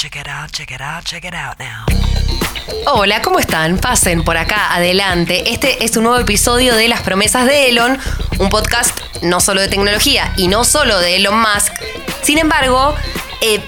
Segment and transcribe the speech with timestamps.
[0.00, 1.84] Check it out, check it out, check it out now.
[2.86, 3.76] Hola, ¿cómo están?
[3.76, 5.52] Pasen por acá, adelante.
[5.52, 7.98] Este es un nuevo episodio de Las Promesas de Elon,
[8.38, 11.74] un podcast no solo de tecnología y no solo de Elon Musk.
[12.22, 12.94] Sin embargo,
[13.42, 13.62] eh,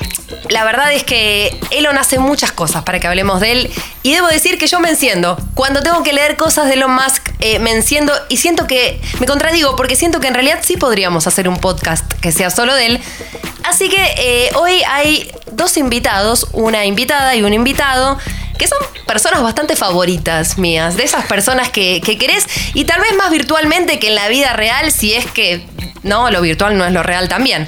[0.48, 3.70] la verdad es que Elon hace muchas cosas para que hablemos de él
[4.02, 5.36] y debo decir que yo me enciendo.
[5.54, 9.26] Cuando tengo que leer cosas de Elon Musk, eh, me enciendo y siento que me
[9.26, 12.86] contradigo porque siento que en realidad sí podríamos hacer un podcast que sea solo de
[12.86, 13.00] él.
[13.64, 18.18] Así que eh, hoy hay dos invitados, una invitada y un invitado,
[18.58, 22.44] que son personas bastante favoritas mías, de esas personas que, que querés
[22.74, 25.66] y tal vez más virtualmente que en la vida real, si es que
[26.02, 27.66] no, lo virtual no es lo real también.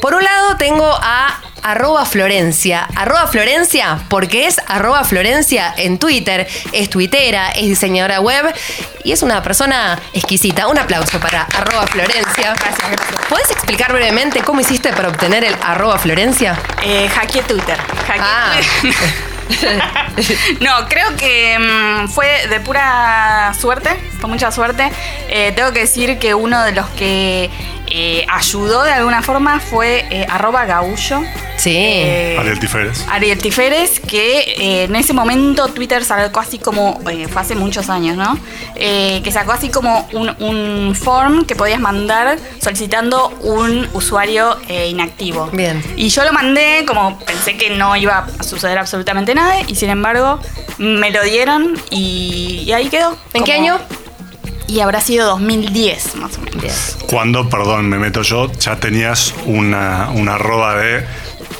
[0.00, 2.86] Por un lado tengo a arroba Florencia.
[2.94, 6.46] Arroba Florencia porque es arroba Florencia en Twitter.
[6.72, 8.54] Es tuitera, es diseñadora web
[9.04, 10.68] y es una persona exquisita.
[10.68, 12.54] Un aplauso para arroba Florencia.
[12.54, 13.20] Gracias, gracias.
[13.28, 16.56] ¿Puedes explicar brevemente cómo hiciste para obtener el arroba Florencia?
[16.82, 17.78] Eh, hackeé Twitter.
[18.06, 18.52] Hackeé Ah.
[18.80, 19.36] Twitter.
[20.60, 24.90] no, creo que mm, fue de pura suerte, con mucha suerte.
[25.28, 27.48] Eh, tengo que decir que uno de los que
[27.88, 31.22] eh, ayudó de alguna forma fue eh, arroba gaullo.
[31.56, 31.74] Sí.
[31.74, 33.06] Eh, Ariel Tiferes.
[33.10, 37.88] Ariel Tiferes, que eh, en ese momento Twitter sacó así como, eh, fue hace muchos
[37.88, 38.38] años, ¿no?
[38.74, 44.88] Eh, que sacó así como un, un form que podías mandar solicitando un usuario eh,
[44.88, 45.46] inactivo.
[45.52, 45.82] Bien.
[45.96, 49.88] Y yo lo mandé como pensé que no iba a suceder absolutamente nada y sin
[49.88, 50.38] embargo
[50.78, 53.16] me lo dieron y, y ahí quedó.
[53.32, 53.78] ¿En qué año?
[54.68, 56.98] Y habrá sido 2010 más o menos.
[57.08, 61.04] Cuando, perdón, me meto yo, ya tenías una, una arroba de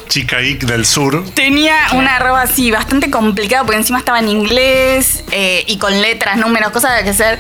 [0.09, 1.25] chica geek del sur.
[1.35, 6.37] Tenía una arroba así bastante complicada porque encima estaba en inglés eh, y con letras,
[6.39, 7.39] números, cosas de que ser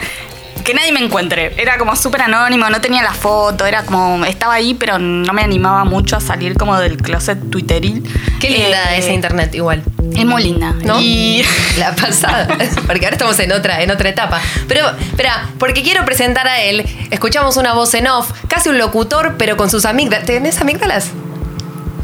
[0.66, 1.54] que nadie me encuentre.
[1.62, 5.42] Era como súper anónimo, no tenía la foto, era como estaba ahí, pero no me
[5.42, 8.02] animaba mucho a salir como del closet twitteril.
[8.40, 9.84] Qué linda Eh, esa internet igual.
[10.14, 10.74] Es muy linda.
[10.82, 11.00] ¿No?
[11.00, 11.44] Y
[11.78, 12.48] La pasada.
[12.86, 14.40] Porque ahora estamos en otra, en otra etapa.
[14.66, 16.84] Pero, espera, porque quiero presentar a él.
[17.10, 20.26] Escuchamos una voz en off, casi un locutor, pero con sus amígdalas.
[20.26, 21.10] ¿Tenés amígdalas?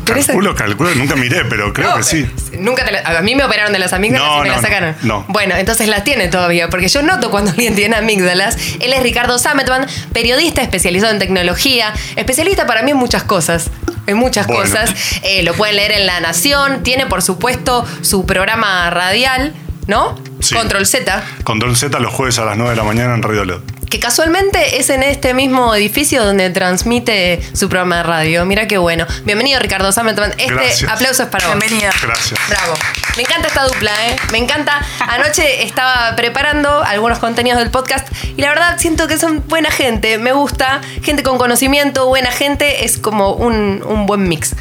[0.05, 2.29] ¿Tenés Calculo, calculo, nunca miré, pero creo No, que sí.
[2.59, 4.63] Nunca te la- a mí me operaron de las amígdalas No, y me no, las
[4.63, 4.97] sacaron.
[5.03, 5.25] no.
[5.29, 8.57] Bueno, entonces las tiene todavía, porque yo noto cuando alguien tiene amígdalas.
[8.81, 13.71] Él es Ricardo Sametman, periodista especializado en tecnología, especialista para mí en muchas cosas.
[14.07, 14.63] En muchas Bueno.
[14.63, 14.93] cosas.
[15.23, 16.83] Eh, lo pueden leer en La Nación.
[16.83, 19.55] Tiene, por supuesto, su programa radial,
[19.87, 20.19] ¿no?
[20.41, 20.55] Sí.
[20.57, 21.23] Control Z.
[21.45, 23.59] Control Z los jueves a las 9 de la mañana en Radio LED.
[23.93, 28.47] Que casualmente es en este mismo edificio donde transmite su programa de radio.
[28.47, 29.07] Mira qué bueno.
[29.25, 30.31] Bienvenido, Ricardo Sametman.
[30.39, 30.91] Este Gracias.
[30.91, 31.59] aplauso es para vos.
[31.59, 31.93] bienvenido.
[32.01, 32.41] Gracias.
[32.49, 32.73] Bravo.
[33.19, 34.17] Me encanta esta dupla, ¿eh?
[34.33, 34.81] Me encanta.
[34.99, 40.17] Anoche estaba preparando algunos contenidos del podcast y la verdad siento que son buena gente.
[40.17, 40.81] Me gusta.
[41.03, 42.87] Gente con conocimiento, buena gente.
[42.87, 44.55] Es como un, un buen mix.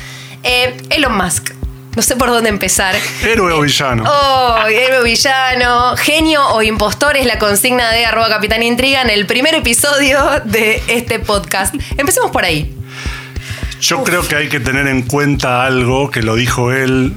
[0.44, 1.61] Eh, Elon Musk.
[1.96, 2.96] No sé por dónde empezar.
[3.22, 4.04] Héroe o villano.
[4.08, 9.26] Oh, héroe villano, genio o impostor es la consigna de arroba capitán intriga en el
[9.26, 11.76] primer episodio de este podcast.
[11.98, 12.74] Empecemos por ahí.
[13.82, 17.14] Yo creo que hay que tener en cuenta algo que lo dijo él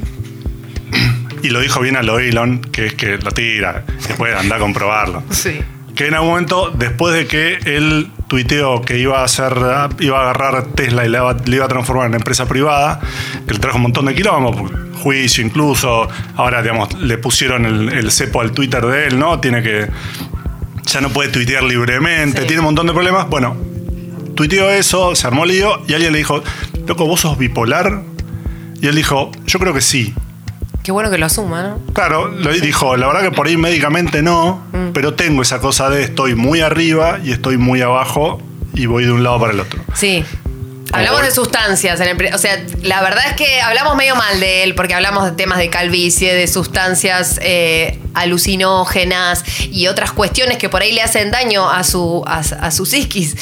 [1.43, 3.85] y lo dijo bien a lo Elon, que es que lo tira,
[4.17, 5.23] puede andar a comprobarlo.
[5.31, 5.61] Sí.
[5.95, 9.53] Que en algún momento, después de que él tuiteó que iba a hacer,
[10.01, 12.99] iba a agarrar Tesla y le iba, le iba a transformar en empresa privada,
[13.47, 18.11] que le trajo un montón de kilómetros, juicio incluso, ahora digamos, le pusieron el, el
[18.11, 19.39] cepo al Twitter de él, ¿no?
[19.39, 19.87] Tiene que.
[20.87, 22.47] Ya no puede tuitear libremente, Sí.
[22.49, 23.29] tiene un montón de problemas.
[23.29, 23.57] Bueno,
[24.35, 26.43] tuiteó eso, se armó lío y alguien le dijo,
[26.89, 28.03] loco, ¿vos sos bipolar?
[28.83, 30.13] Y él dijo, yo creo que sí.
[30.85, 31.81] Qué bueno que lo asuma, ¿no?
[31.95, 34.91] Claro, lo dijo, la verdad que por ahí médicamente no, Mm.
[34.93, 38.39] pero tengo esa cosa de estoy muy arriba y estoy muy abajo
[38.75, 39.81] y voy de un lado para el otro.
[39.95, 40.25] Sí.
[40.95, 42.01] Hablamos de sustancias.
[42.01, 45.25] En el o sea, la verdad es que hablamos medio mal de él porque hablamos
[45.25, 51.03] de temas de calvicie, de sustancias eh, alucinógenas y otras cuestiones que por ahí le
[51.03, 53.37] hacen daño a su, a, a su psiquis.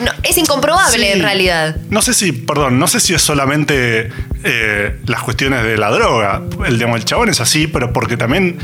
[0.00, 1.12] No, es incomprobable Sí.
[1.12, 1.76] en realidad.
[1.90, 4.10] No sé si, perdón, no sé si es solamente
[4.44, 6.42] eh, las cuestiones de la droga.
[6.66, 8.58] El, digamos, el chabón es así, pero porque también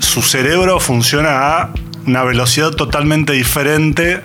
[0.00, 1.70] su cerebro funciona a
[2.06, 4.20] una velocidad totalmente diferente.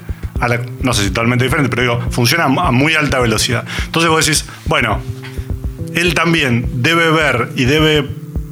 [0.81, 3.65] No sé si totalmente diferente, pero digo, funciona a muy alta velocidad.
[3.85, 4.99] Entonces vos decís, bueno,
[5.95, 8.07] él también debe ver y debe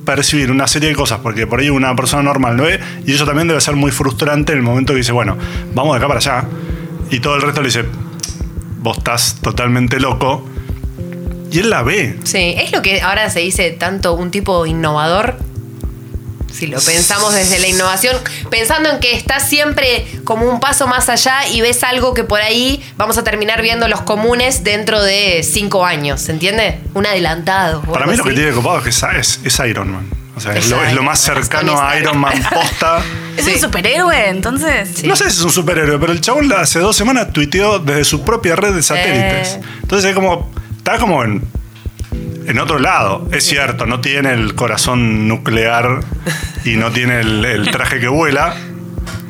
[0.05, 3.25] percibir una serie de cosas, porque por ahí una persona normal lo ve, y eso
[3.25, 5.37] también debe ser muy frustrante en el momento que dice, bueno,
[5.73, 6.47] vamos de acá para allá.
[7.11, 7.85] Y todo el resto le dice,
[8.79, 10.47] vos estás totalmente loco.
[11.51, 12.19] Y él la ve.
[12.23, 15.37] Sí, es lo que ahora se dice tanto un tipo innovador.
[16.51, 18.17] Si lo pensamos desde la innovación,
[18.49, 22.41] pensando en que está siempre como un paso más allá y ves algo que por
[22.41, 26.79] ahí vamos a terminar viendo los comunes dentro de cinco años, ¿se entiende?
[26.93, 27.81] Un adelantado.
[27.83, 30.09] Para mí lo que tiene copado es que es, Iron Man.
[30.35, 31.97] O sea, es, Es lo, es lo Iron más cercano a.
[31.99, 33.01] Iron Man posta.
[33.37, 33.53] Es Sí.
[33.55, 34.89] un superhéroe, entonces.
[34.95, 35.07] Sí.
[35.07, 38.23] No sé si es un superhéroe, pero el chabón hace dos semanas tuiteó desde su
[38.23, 39.49] propia red de satélites.
[39.55, 39.61] Eh.
[39.81, 40.51] Entonces es como.
[40.77, 41.41] Está como en.
[42.49, 45.99] En otro lado, es cierto, no tiene el corazón nuclear
[46.65, 48.55] y no tiene el, el traje que vuela,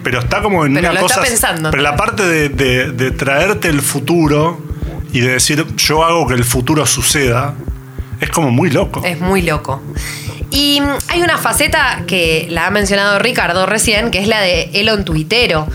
[0.03, 1.27] pero está como en Pero una lo está cosa.
[1.29, 1.69] pensando.
[1.71, 4.59] Pero la parte de, de- de traerte el futuro
[5.11, 7.55] y de decir yo hago que el futuro suceda
[8.21, 9.01] es como muy loco.
[9.03, 9.81] Es muy loco.
[10.51, 15.03] Y hay una faceta que la ha mencionado Ricardo recién, que es la de Elon
[15.05, 15.67] Tuitero.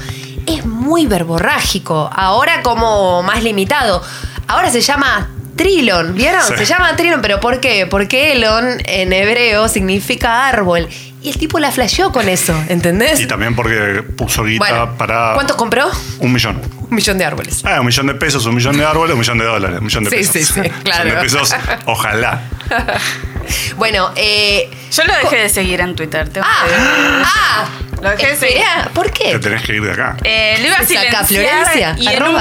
[0.46, 4.02] Es muy verborrágico, ahora como más limitado.
[4.49, 6.42] Ahora se llama Trilon, ¿vieron?
[6.42, 6.54] Sí.
[6.58, 7.86] Se llama Trilon, pero ¿por qué?
[7.86, 10.88] Porque Elon en hebreo significa árbol.
[11.22, 13.18] Y el tipo la flasheó con eso, ¿entendés?
[13.20, 15.88] Y también porque puso guita Bueno, para ¿Cuántos compró?
[16.18, 16.60] un millón.
[16.90, 17.62] Un millón de árboles.
[17.64, 20.04] Ah, un millón de pesos, un millón de árboles, un millón de dólares, un millón
[20.04, 20.32] de Sí, pesos.
[20.32, 21.04] sí, sí, Un claro.
[21.04, 21.54] millón de pesos,
[21.86, 22.42] ojalá.
[23.76, 24.70] Bueno, eh.
[24.90, 26.28] Yo lo dejé de seguir en Twitter.
[26.30, 27.24] tengo ¡Ah!
[27.24, 27.68] ¡Ah!
[28.00, 28.62] Lo dejé de seguir.
[28.94, 29.32] ¿por qué?
[29.32, 30.16] Te tenés que ir de acá.
[30.24, 32.36] Eh, lo iba a silenciar Florencia, y en, un,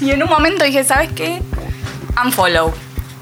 [0.00, 1.40] y en un momento dije, ¿sabes qué?
[2.24, 2.72] Unfollow.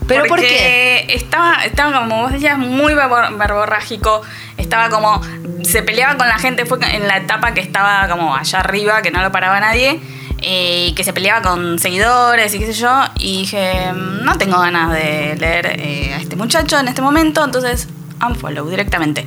[0.07, 1.07] ¿Pero por Porque qué?
[1.15, 4.23] Estaba, estaba como vos decías, muy verbor- verborrágico.
[4.57, 5.21] Estaba como.
[5.65, 6.65] Se peleaba con la gente.
[6.65, 10.01] Fue en la etapa que estaba como allá arriba, que no lo paraba nadie.
[10.43, 13.01] eh, Y que se peleaba con seguidores y qué sé yo.
[13.19, 17.45] Y dije, no tengo ganas de leer eh, a este muchacho en este momento.
[17.45, 17.89] Entonces,
[18.25, 19.27] unfollow directamente.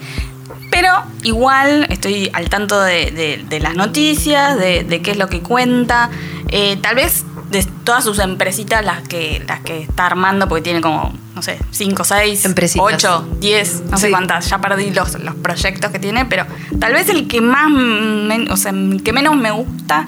[0.72, 0.90] Pero
[1.24, 5.42] igual estoy al tanto de, de- de las noticias, de, de qué es lo que
[5.42, 6.10] cuenta.
[6.52, 10.82] Eh, tal vez de todas sus empresitas, las que, las que está armando, porque tiene
[10.82, 12.86] como, no sé, 5, 6, Empresitas.
[12.94, 14.48] 8, 10, no sé cuántas.
[14.50, 16.46] Ya perdí los, los proyectos que tiene, pero
[16.80, 20.06] tal vez el que más, men- o sea, el que menos me gusta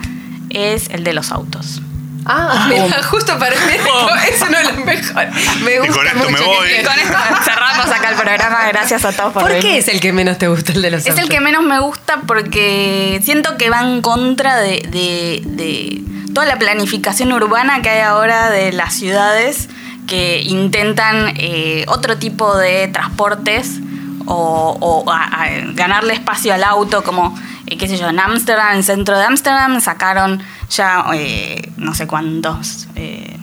[0.50, 1.82] es el de los autos.
[2.24, 3.72] Ah, mira, justo para mí
[4.30, 5.34] es uno de los mejores.
[5.64, 6.70] Me gusta con esto mucho me que voy.
[6.86, 8.68] Con esto cerramos acá el programa.
[8.68, 9.64] Gracias a todos por, ¿Por venir.
[9.64, 11.30] qué es el que menos te gusta el de los Es el autos?
[11.32, 16.04] que menos me gusta porque siento que va en contra de, de- de
[16.34, 19.70] toda la planificación urbana que hay ahora de las ciudades
[20.08, 23.80] que intentan eh, otro tipo de transportes
[24.26, 25.06] o,
[25.74, 27.38] ganarle espacio al auto como,
[27.68, 31.94] eh, qué sé yo, en Ámsterdam, en el centro de Ámsterdam sacaron ya eh, no
[31.94, 32.88] sé cuántos...
[32.96, 33.38] eh,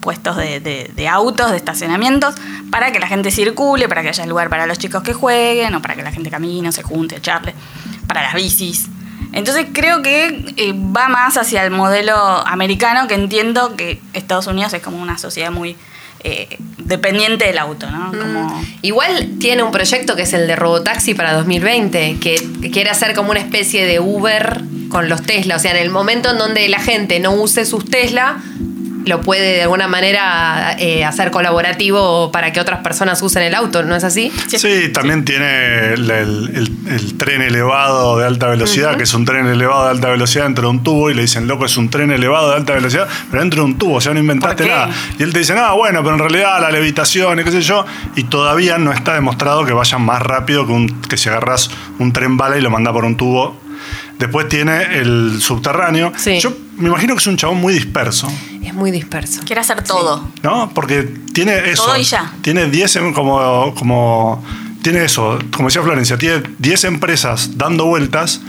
[0.00, 2.34] puestos de, autos, de estacionamientos,
[2.70, 5.82] para que la gente circule, para que haya lugar para los chicos que jueguen, o
[5.82, 7.54] para que la gente camine, se junte, charle,
[8.06, 8.88] para las bicis.
[9.32, 14.72] Entonces creo que eh, va más hacia el modelo americano, que entiendo que Estados Unidos
[14.72, 15.76] es como una sociedad muy
[16.22, 18.10] eh, dependiente del auto, ¿no?
[18.10, 22.90] Como, Igual tiene un proyecto que es el de Robotaxi para 2020, que, que quiere
[22.90, 24.60] hacer como una especie de Uber
[24.90, 25.56] con los Tesla.
[25.56, 28.42] O sea, en el momento en donde la gente no use sus Tesla,
[29.06, 33.82] lo puede de alguna manera eh, hacer colaborativo para que otras personas usen el auto,
[33.82, 34.30] ¿no es así?
[34.48, 39.24] Sí, también tiene el, el- el- el tren elevado de alta velocidad, que es un
[39.24, 41.88] tren elevado de alta velocidad dentro de un tubo, y le dicen, loco, es un
[41.90, 44.90] tren elevado de alta velocidad, pero dentro de un tubo, o sea, no inventaste nada.
[45.18, 47.84] Y él te dice, ah, bueno, pero en realidad la levitación y qué sé yo,
[48.16, 52.12] y todavía no está demostrado que vayan más rápido que, un, que si agarras un
[52.12, 53.56] tren bala y lo mandás por un tubo.
[54.20, 56.12] Después tiene el subterráneo.
[56.16, 56.38] Sí.
[56.40, 58.30] Yo me imagino que es un chabón muy disperso.
[58.62, 59.40] Es muy disperso.
[59.46, 60.28] quiere hacer todo.
[60.42, 60.70] ¿no?
[60.74, 61.02] Porque
[61.32, 61.84] tiene eso.
[61.86, 62.30] Todo y ya.
[62.42, 64.44] Tiene 10 em- como, como.
[64.82, 68.40] Tiene eso, como decía Florencia, tiene 10 empresas dando vueltas.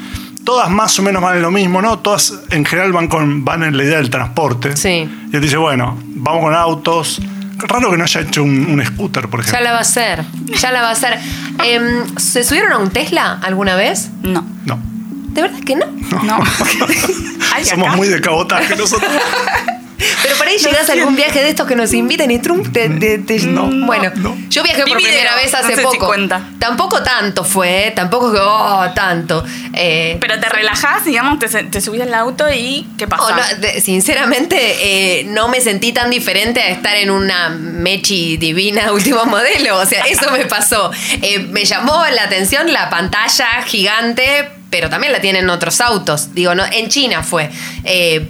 [0.44, 2.00] Todas más o menos van en lo mismo, ¿no?
[2.00, 4.76] Todas en general van, con, van en la idea del transporte.
[4.76, 5.10] Sí.
[5.32, 7.22] Y él dice, bueno, vamos con autos.
[7.60, 9.64] Raro que no haya hecho un, un scooter, por Ya ejemplo.
[9.66, 10.24] la va a hacer,
[10.60, 11.20] ya la va a hacer.
[11.64, 14.10] Em, ¿Se subieron a un Tesla alguna vez?
[14.24, 14.44] No.
[14.66, 14.91] No.
[15.32, 15.86] ¿De verdad que no?
[16.24, 16.40] No.
[17.64, 17.96] Somos acá.
[17.96, 19.12] muy de cabotaje nosotros.
[20.24, 22.90] Pero por ahí llegas a algún viaje de estos que nos inviten y Trump te...
[22.90, 24.38] te- te- No, bueno, no.
[24.50, 26.08] yo viajé por primera vez hace no sé si poco.
[26.08, 26.50] cuenta.
[26.60, 29.44] Tampoco tanto fue, tampoco que, oh, tanto.
[29.74, 33.24] Eh, Pero te relajás, digamos, te, te subís al auto y ¿qué pasa?
[33.30, 38.38] no, no, de- sinceramente, eh, no me sentí tan diferente a estar en una Mechi
[38.38, 39.78] divina último modelo.
[39.80, 40.92] O sea, eso me pasó.
[41.22, 46.34] Eh, me llamó la atención la pantalla gigante, pero también la tienen otros autos.
[46.34, 47.50] Digo, no, en China fue.
[47.84, 48.30] Eh,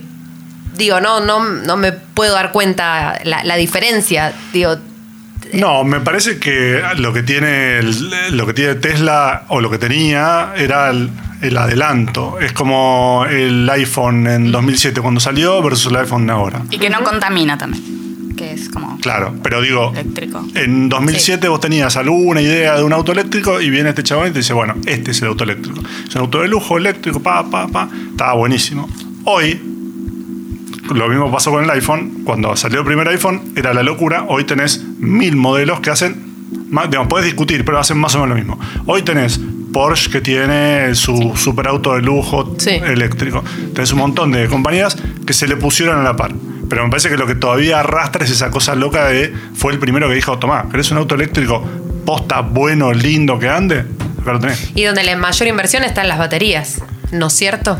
[0.82, 4.34] digo, no, no, no me puedo dar cuenta la, la diferencia.
[4.54, 4.76] Digo,
[5.54, 9.78] No, me parece que lo que tiene el- lo que tiene Tesla o lo que
[9.78, 11.10] tenía era el,
[11.42, 12.40] el adelanto.
[12.40, 16.62] Es como el iPhone en 2007 cuando salió versus el iPhone de ahora.
[16.70, 17.84] Y que no contamina también.
[18.38, 20.44] que es como Claro, pero digo, eléctrico.
[20.56, 24.32] en 2007 vos tenías alguna idea de un auto eléctrico y viene este chabón y
[24.32, 25.80] te dice, bueno, este es el auto eléctrico.
[26.08, 27.90] Es un auto de lujo eléctrico, pa, pa, pa.
[28.12, 28.90] Estaba buenísimo.
[29.26, 29.62] Hoy,
[30.96, 32.22] lo mismo pasó con el iPhone.
[32.24, 34.26] Cuando salió el primer iPhone, era la locura.
[34.28, 36.24] Hoy tenés mil modelos que hacen,
[36.90, 38.60] digamos, podés discutir, pero hacen más o menos lo mismo.
[38.86, 39.40] Hoy tenés
[39.74, 42.72] Porsche que tiene su superauto de lujo Sí.
[42.72, 43.44] eléctrico.
[43.74, 46.34] Tenés un montón de compañías que se le pusieron a la par.
[46.70, 49.80] Pero me parece que lo que todavía arrastra es esa cosa loca de fue el
[49.80, 51.64] primero que dijo, tomá, ¿querés un auto eléctrico
[52.06, 53.86] posta, bueno, lindo que ande?
[54.22, 54.72] Acá lo tenés.
[54.76, 56.82] Y donde la mayor inversión está en las baterías,
[57.12, 57.80] ¿no es cierto?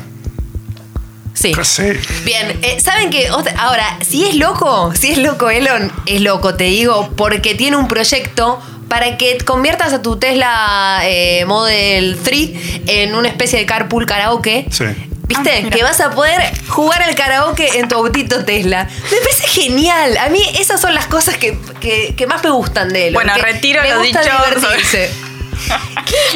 [1.42, 1.54] Sí.
[1.64, 1.84] Sí.
[2.24, 3.32] Bien, eh, ¿saben qué?
[3.32, 7.78] Otra- Ahora, si es loco, si es loco Elon, es loco, te digo, porque tiene
[7.78, 12.50] un proyecto para que conviertas a tu Tesla eh, Model 3
[12.88, 14.66] en una especie de carpool karaoke.
[14.70, 14.86] Sí.
[15.28, 15.64] ¿Viste?
[15.66, 18.84] Ah, que vas a poder jugar al karaoke en tu autito Tesla.
[19.10, 20.18] Me parece genial.
[20.18, 23.14] A mí esas son las cosas que, que- que más me gustan de Elon.
[23.24, 25.10] Bueno, que retiro me lo gusta dicho divertirse.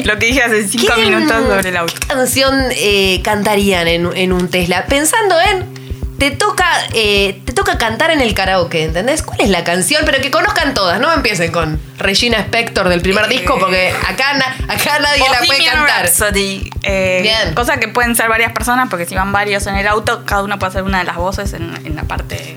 [0.06, 1.94] Lo que dije hace cinco ¿Qué- minutos sobre el auto.
[2.00, 4.86] ¿Qué canción eh, cantarían en, en un Tesla?
[4.86, 5.86] Pensando en.
[6.18, 9.22] Te toca, eh, te toca cantar en el karaoke, ¿entendés?
[9.22, 10.04] ¿Cuál es la canción?
[10.06, 14.74] Pero que conozcan todas, no empiecen con Regina Spector del primer disco, porque acá, na-
[14.74, 16.04] acá nadie la puede cantar.
[16.06, 16.70] Rhapsody.
[16.84, 17.54] eh, Bien.
[17.54, 20.58] Cosa que pueden ser varias personas, porque si van varios en el auto, cada uno
[20.58, 22.56] puede hacer una de las voces en, en la parte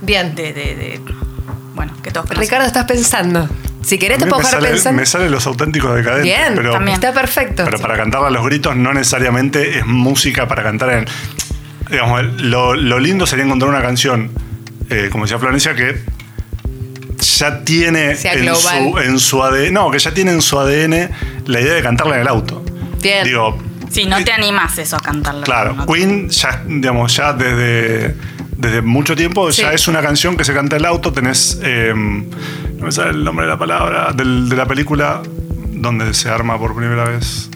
[0.00, 0.34] Bien.
[0.34, 1.00] de, de- de-
[1.76, 2.28] Bueno, que todos.
[2.30, 3.48] Ricardo, estás pensando.
[3.86, 5.00] Si querés te puedo me, dejar sale, pensando.
[5.00, 6.24] me salen los auténticos decadentes.
[6.24, 6.96] Bien, pero, También.
[6.96, 7.64] está perfecto.
[7.64, 11.04] pero para cantarla a los gritos no necesariamente es música para cantar en...
[11.88, 14.32] Digamos, lo, lo lindo sería encontrar una canción,
[14.90, 16.02] eh, como decía Florencia, que
[17.38, 19.72] ya tiene en su, en su ADN...
[19.72, 21.10] No, que ya tiene en su ADN
[21.46, 22.64] la idea de cantarla en el auto.
[23.00, 23.24] Bien.
[23.24, 23.56] Digo,
[23.88, 25.42] Sí, no te animas eso a cantarlo.
[25.42, 28.16] Claro, Queen ya, digamos, ya desde,
[28.56, 29.62] desde mucho tiempo Sí.
[29.62, 31.12] ya es una canción que se canta en el auto.
[31.12, 35.22] Tenés, eh, no me sale el nombre de la palabra, del- de la película
[35.70, 37.50] donde se arma por primera vez.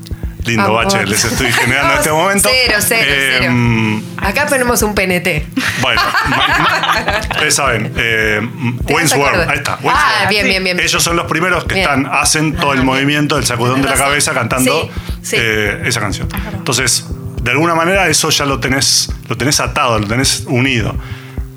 [0.46, 0.84] Lindo Amor.
[0.86, 2.48] bache, les estoy generando en este momento.
[2.66, 4.16] Cero, cero, Eh, cero.
[4.26, 5.44] Acá tenemos un PNT.
[5.82, 6.00] Bueno,
[7.32, 8.40] ustedes saben, eh,
[8.88, 9.74] Wayne's World, ahí está.
[9.82, 10.28] Wayne's Ah, World.
[10.30, 10.80] bien, bien, bien.
[10.80, 11.86] Ellos son los primeros que Bien.
[11.86, 14.90] están, hacen todo el Ah, movimiento del sacudón de la cabeza cantando Sí,
[15.22, 15.36] sí.
[15.38, 16.26] eh, esa canción.
[16.54, 17.06] Entonces,
[17.42, 20.94] de alguna manera eso ya lo tenés, lo tenés atado, lo tenés unido.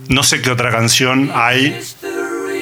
[0.10, 1.80] No sé qué otra canción hay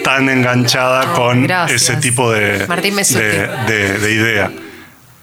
[0.04, 1.84] tan enganchada con gracias.
[1.84, 4.52] ese tipo de, de, de- de idea.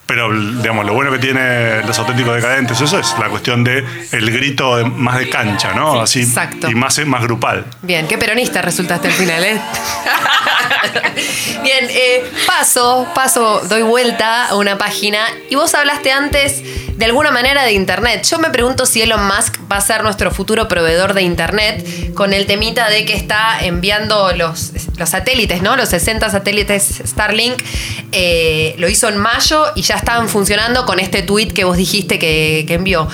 [0.05, 4.31] Pero, digamos, lo bueno que tiene los auténticos decadentes, eso es la cuestión de el
[4.31, 6.01] grito más de cancha, ¿no?
[6.01, 6.67] Así, exacto.
[6.67, 7.65] Y más, más grupal.
[7.83, 9.61] Bien, qué peronista resultaste al final, ¿eh?
[11.63, 16.63] Bien, eh, paso, paso, doy vuelta a una página y vos hablaste antes
[16.99, 18.27] de alguna manera de Internet.
[18.29, 22.33] Yo me pregunto si Elon Musk va a ser nuestro futuro proveedor de Internet con
[22.33, 25.77] el temita de que está enviando los, los satélites, ¿no?
[25.77, 27.63] Los 60 satélites Starlink.
[28.11, 32.19] eh, lo hizo en mayo y ya estaban funcionando con este tweet que vos dijiste
[32.19, 33.07] que, que envió.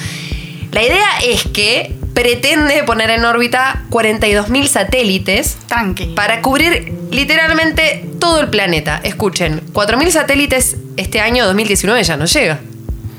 [0.72, 6.08] La idea es que pretende poner en órbita 42.000 satélites Tranqui.
[6.16, 9.00] para cubrir literalmente todo el planeta.
[9.04, 12.62] Escuchen, 4.000 satélites este año 2019 ya no llega.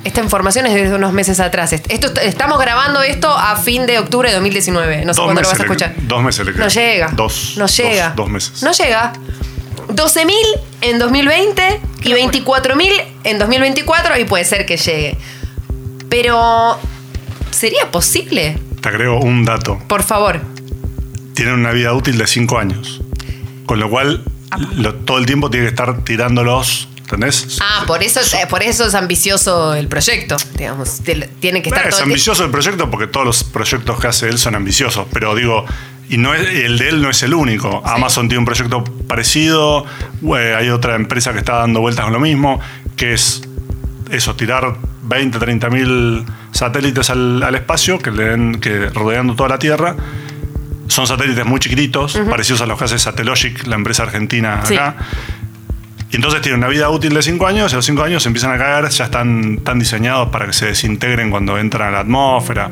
[0.07, 1.73] Esta información es de unos meses atrás.
[1.73, 5.05] Est- Esto, estamos grabando esto a fin de octubre de 2019.
[5.05, 5.95] No sé Dos cuándo lo vas a le- escuchar.
[6.03, 6.71] dos meses le No quedan.
[6.71, 7.09] llega.
[7.13, 7.55] Dos.
[7.57, 8.13] No dos- llega.
[8.15, 8.63] dos meses.
[8.63, 9.13] No llega.
[9.89, 10.37] 12.000
[10.83, 12.93] en 2020 y 24.000
[13.25, 15.17] en 2024 y puede ser que llegue.
[16.09, 16.79] Pero,
[17.51, 18.59] ¿sería posible?
[18.81, 19.81] Te agrego un dato.
[19.89, 20.41] Por favor.
[21.35, 23.01] Tienen una vida útil de 5 años.
[23.67, 24.23] Con lo cual,
[24.77, 26.89] lo- todo el tiempo tiene que estar tirándolos.
[27.07, 27.59] ¿Entendés?
[27.61, 31.01] Ah, por eso, eh, por eso es ambicioso el proyecto, digamos.
[31.41, 34.29] Tiene que estar es todo el ambicioso el proyecto porque todos los proyectos que hace
[34.29, 35.65] él son ambiciosos, pero digo,
[36.09, 37.81] y no es, el de él no es el único.
[37.87, 39.87] Amazon tiene un proyecto parecido,
[40.37, 42.59] eh, hay otra empresa que está dando vueltas con lo mismo,
[42.97, 43.43] que es
[44.11, 49.51] eso, tirar 20, 30 mil satélites al, al espacio que, le den, que rodeando toda
[49.51, 49.95] la Tierra.
[50.89, 54.75] Son satélites muy chiquititos, parecidos a los que hace Satellogic, la empresa argentina Sí.
[54.75, 54.97] acá.
[56.11, 58.29] Y entonces tienen una vida útil de 5 años, y a los 5 años se
[58.29, 62.01] empiezan a caer, ya están, están diseñados para que se desintegren cuando entran a la
[62.01, 62.71] atmósfera.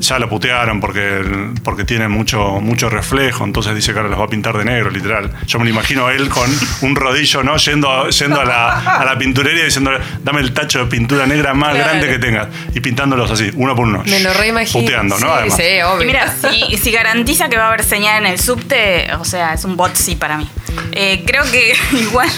[0.00, 1.22] Ya lo putearon porque,
[1.64, 4.90] porque tiene mucho, mucho reflejo, entonces dice que ahora los va a pintar de negro,
[4.90, 5.28] literal.
[5.44, 6.48] Yo me lo imagino a él con
[6.82, 7.56] un rodillo, ¿no?
[7.56, 9.90] Yendo, yendo a, la, a la pinturería y diciendo,
[10.22, 11.84] dame el tacho de pintura negra más Claro.
[11.90, 12.46] grande que tengas.
[12.76, 14.04] Y pintándolos así, uno por uno.
[14.06, 14.84] Me lo reimagino.
[14.84, 15.26] Puteando, ¿no?
[15.26, 15.56] Sí, Además.
[15.56, 16.06] sí, Y obvio.
[16.06, 19.64] mira, si, si garantiza que va a haber señal en el subte, o sea, es
[19.64, 20.48] un bot sí para mí.
[20.92, 22.28] Eh, creo que igual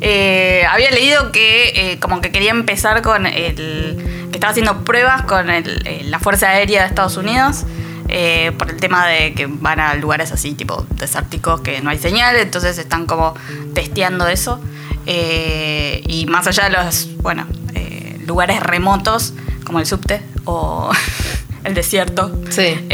[0.00, 4.26] eh, había leído que eh, como que quería empezar con el...
[4.30, 7.64] que estaba haciendo pruebas con el- la Fuerza Aérea de Estados Unidos
[8.08, 11.98] eh, por el tema de que van a lugares así, tipo desérticos, que no hay
[11.98, 13.34] señal, entonces están como
[13.74, 14.60] testeando eso.
[15.06, 19.32] Eh, y más allá de los, bueno, eh, lugares remotos,
[19.64, 20.90] como el subte o
[21.64, 22.30] el desierto.
[22.50, 22.86] Sí.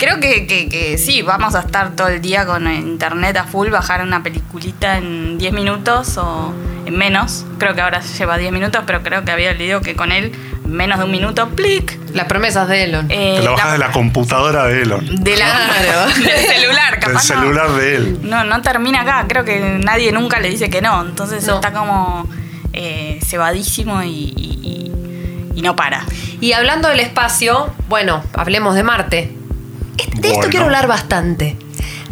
[0.00, 3.68] Creo que, que- que sí, vamos a estar todo el día con internet a full,
[3.68, 6.52] bajar una peliculita en 10 minutos o
[6.86, 7.44] en menos.
[7.58, 10.32] Creo que ahora lleva 10 minutos, pero creo que había leído que con él
[10.64, 11.98] menos de un minuto, plic.
[12.14, 13.06] Las promesas de Elon.
[13.10, 15.04] eh, Te lo bajas de la computadora de Elon.
[15.22, 15.46] de la-
[15.82, 16.06] Claro.
[16.14, 17.12] del celular, Del capaz.
[17.12, 17.20] no.
[17.20, 18.18] celular de él.
[18.22, 19.26] No, no termina acá.
[19.28, 21.02] Creo que nadie nunca le dice que no.
[21.02, 21.56] Entonces No.
[21.56, 22.28] está como
[22.72, 26.04] eh, cebadísimo y, y- y- y no para.
[26.40, 29.36] Y hablando del espacio, bueno, hablemos de Marte.
[30.06, 30.50] De esto Bueno.
[30.50, 31.56] quiero hablar bastante.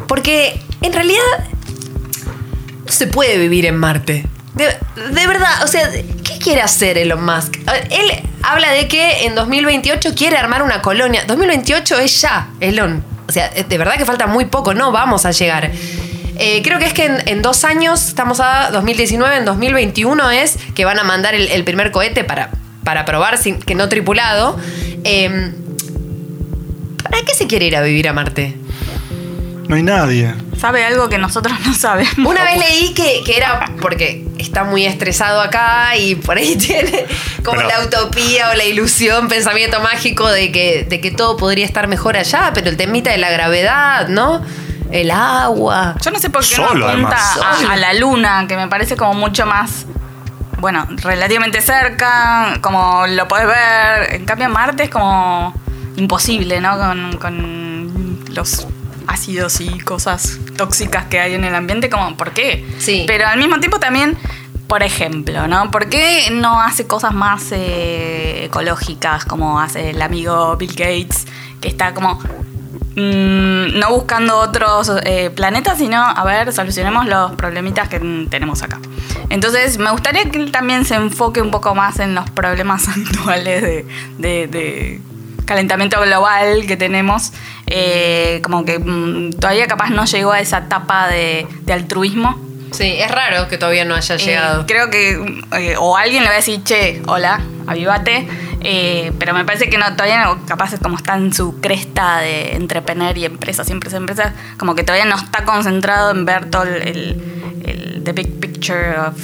[0.07, 1.23] Porque en realidad
[2.87, 4.27] no se puede vivir en Marte.
[4.55, 7.57] De, de verdad, o sea, ¿qué quiere hacer Elon Musk?
[7.91, 8.11] Él
[8.43, 11.23] habla de que en 2028 quiere armar una colonia.
[11.27, 13.05] 2028 es ya, Elon.
[13.29, 15.71] O sea, de verdad que falta muy poco, no vamos a llegar.
[16.41, 20.57] Eh, creo que es que en, en dos años, estamos a 2019, en 2021 es
[20.75, 22.51] que van a mandar el, el primer cohete para,
[22.85, 24.59] para probar sin, que no tripulado.
[25.05, 25.53] Eh,
[27.11, 28.57] ¿Para qué se quiere ir a vivir a Marte?
[29.69, 30.35] No hay nadie.
[30.59, 32.17] Sabe algo que nosotros no sabemos.
[32.27, 37.05] Una vez leí que, que era porque está muy estresado acá y por ahí tiene
[37.45, 41.65] como Pero- la utopía o la ilusión, pensamiento mágico de que, de que todo podría
[41.67, 44.43] estar mejor allá, pero el temita de la gravedad, ¿no?
[44.91, 45.97] El agua.
[46.03, 48.97] Yo no sé por qué Solo, no apunta a, a la luna, que me parece
[48.97, 49.85] como mucho más,
[50.61, 54.15] bueno, relativamente cerca, como lo podés ver.
[54.15, 55.55] En cambio, Marte es como
[55.99, 56.79] imposible, ¿no?
[56.79, 58.67] Con, con los
[59.07, 62.65] ácidos y cosas tóxicas que hay en el ambiente, como, ¿por qué?
[62.79, 63.05] Sí.
[63.07, 64.17] Pero al mismo tiempo también,
[64.67, 65.71] por ejemplo, ¿no?
[65.71, 71.27] ¿Por qué no hace cosas más eh, ecológicas como hace el amigo Bill Gates,
[71.61, 72.19] que está como
[72.97, 78.81] Mm, no buscando otros eh, planetas, sino a ver, solucionemos los problemitas que tenemos acá.
[79.31, 83.63] Entonces, me gustaría que él también se enfoque un poco más en los problemas actuales
[83.63, 83.87] de,
[84.19, 85.01] de- de
[85.49, 87.33] calentamiento global que tenemos.
[87.67, 92.39] Eh, como que mm, todavía capaz no llegó a esa etapa de, de altruismo.
[92.71, 94.67] Sí, es raro que todavía no haya Eh, llegado.
[94.67, 98.29] creo que eh, o alguien le va a decir, che, hola, avivate.
[98.61, 102.19] Eh, pero me parece que no, todavía no, capaz es como está en su cresta
[102.19, 106.51] de entretener y empresas y empresas, empresas, como que todavía no está concentrado en ver
[106.51, 107.23] todo el, el-
[107.65, 109.15] el- the big picture of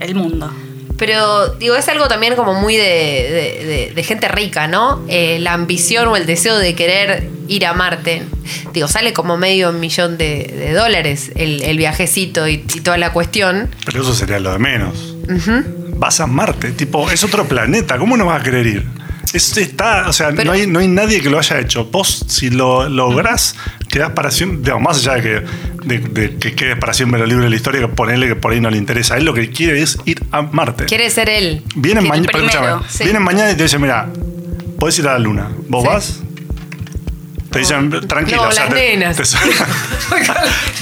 [0.00, 0.52] el mundo.
[0.98, 5.02] Pero digo, es algo también como muy de, de- de- de gente rica, ¿no?
[5.08, 8.22] Eh, la ambición o el deseo de querer ir a Marte.
[8.72, 13.70] Digo, sale como medio millón de, dólares el, el viajecito y, y toda la cuestión.
[13.86, 15.14] Pero eso sería lo de menos.
[15.94, 17.96] Vas a Marte, tipo, es otro planeta.
[17.98, 18.86] ¿Cómo no vas a querer ir?
[19.32, 21.84] Es- está, o sea, Pero- no, hay, no hay nadie que lo haya hecho.
[21.86, 23.54] Vos, si lo lográs,
[23.98, 24.58] quedás para siempre.
[24.60, 25.42] digamos, más allá de que,
[25.86, 28.60] de, de que quedes para siempre libro de la historia, que ponerle que por ahí
[28.60, 29.16] no le interesa.
[29.16, 30.86] Él lo que quiere es ir a Marte.
[30.86, 31.62] Quiere ser él.
[31.76, 33.04] Vienen, primero, sí.
[33.04, 34.08] vienen mañana y te dicen, mira,
[34.78, 35.48] podés ir a la luna.
[35.68, 35.88] ¿Vos Sí.
[35.88, 36.20] vas?
[37.50, 38.42] Te dicen, tranquilo.
[38.42, 39.16] No, o sea, las te- nenas.
[39.16, 39.22] te-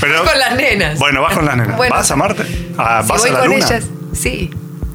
[0.00, 0.98] Pero- con las nenas.
[0.98, 1.76] Bueno, vas con las nenas.
[1.76, 1.94] Bueno.
[1.94, 2.42] ¿Vas a Marte?
[2.76, 3.66] Ah, Si ¿Vas voy a la con luna?
[3.66, 4.50] ellas, sí.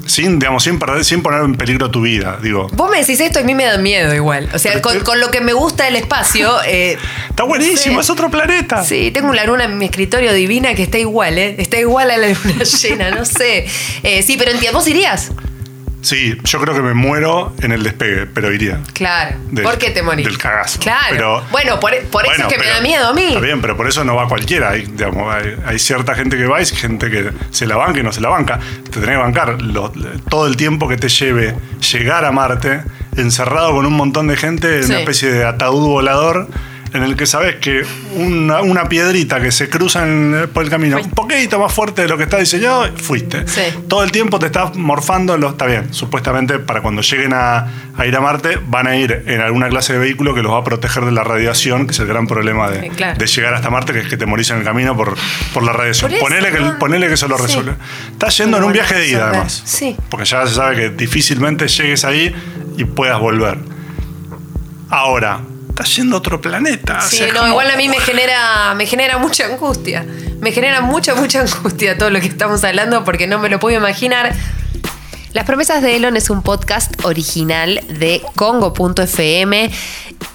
[0.05, 2.67] Sin, digamos, sin, perder, sin poner en peligro tu vida, digo.
[2.73, 4.49] Vos me decís esto y a mí me da miedo igual.
[4.53, 6.51] O sea, con, lo que me gusta del espacio.
[6.67, 6.97] eh,
[7.29, 8.83] Está buenísimo, es otro planeta.
[8.83, 11.55] Sí, tengo una luna en mi escritorio divina que está igual, ¿eh?
[11.57, 13.65] Está igual a la luna llena, no sé.
[14.03, 15.31] Eh, sí, pero entiendo, ¿vos irías?
[16.01, 18.79] Sí, yo creo que me muero en el despegue, pero iría.
[18.93, 19.37] Claro.
[19.51, 20.25] Del- ¿Por qué te morís?
[20.25, 20.79] del cagazo.
[20.79, 21.05] Claro.
[21.11, 23.27] Pero- bueno, por, por eso Bueno, es que me da miedo a mí.
[23.27, 24.71] Está bien, pero por eso no va cualquiera.
[24.71, 28.03] Hay, digamos, hay, hay cierta gente que va y gente que se la banca y
[28.03, 28.59] no se la banca.
[28.85, 29.91] Te tenés que bancar lo-
[30.29, 31.55] todo el tiempo que te lleve
[31.91, 32.81] llegar a Marte,
[33.17, 34.89] encerrado con un montón de gente en Sí.
[34.91, 36.47] una especie de ataúd volador.
[36.93, 37.83] En el que sabes que
[38.15, 42.09] una, una piedrita que se cruza en- por el camino, un poquito más fuerte de
[42.09, 43.47] lo que está diseñado, fuiste.
[43.47, 43.61] Sí.
[43.87, 45.93] Todo el tiempo te estás morfando, lo, está bien.
[45.93, 49.93] Supuestamente para cuando lleguen a, a ir a Marte, van a ir en alguna clase
[49.93, 52.69] de vehículo que los va a proteger de la radiación, que es el gran problema
[52.69, 53.17] de, Eh, claro.
[53.17, 55.15] de llegar hasta Marte, que es que te morís en el camino por,
[55.53, 56.11] por la radiación.
[56.11, 56.77] Por eso, ponele, que, ¿no?
[56.77, 57.43] ponele que eso lo Sí.
[57.43, 57.73] resuelve.
[58.11, 59.61] Estás yendo en un viaje de ida, además.
[59.65, 59.95] Sí.
[60.09, 62.35] Porque ya se sabe que difícilmente llegues ahí
[62.77, 63.57] y puedas volver.
[64.89, 65.39] Ahora,
[65.71, 66.99] estás yendo a otro planeta.
[67.05, 70.05] o Sí, sea, no, como- igual a mí me genera, me genera mucha angustia.
[70.39, 73.77] Me genera mucha, mucha angustia todo lo que estamos hablando porque no me lo puedo
[73.77, 74.33] imaginar.
[75.33, 79.71] Las promesas de Elon es un podcast original de Congo.fm.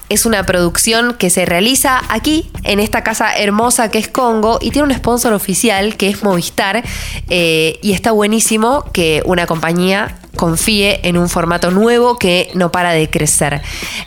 [0.09, 4.71] Es una producción que se realiza aquí, en esta casa hermosa que es Congo, y
[4.71, 6.83] tiene un sponsor oficial que es Movistar.
[7.29, 12.93] eh, y está buenísimo que una compañía confíe en un formato nuevo que no para
[12.93, 13.63] de crecer.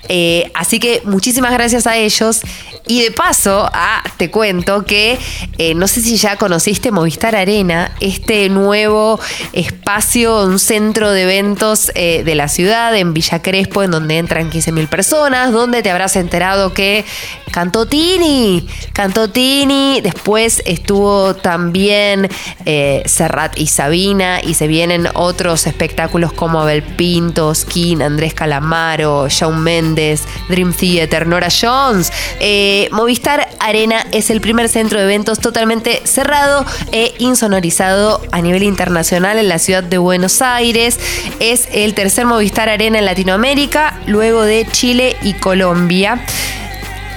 [0.07, 2.41] Eh, así que muchísimas gracias a ellos.
[2.87, 5.19] Y de paso, ah, te cuento que
[5.59, 9.19] eh, no sé si ya conociste Movistar Arena, este nuevo
[9.53, 14.49] espacio, un centro de eventos eh, de la ciudad, en Villa Crespo, en donde entran
[14.49, 17.05] 15.000 personas, donde te habrás enterado que
[17.51, 22.27] cantó Tini, cantó Tini, después estuvo también
[23.05, 29.61] Serrat y Sabina, y se vienen otros espectáculos como Abel Pinto, Skin, Andrés Calamaro, Shawn
[29.61, 32.11] Méndez, Dream Theater, Nora Jones.
[32.39, 38.63] Eh, Movistar Arena es el primer centro de eventos totalmente cerrado e insonorizado a nivel
[38.63, 40.99] internacional en la ciudad de Buenos Aires.
[41.39, 46.25] Es el tercer Movistar Arena en Latinoamérica, luego de Chile y Colombia.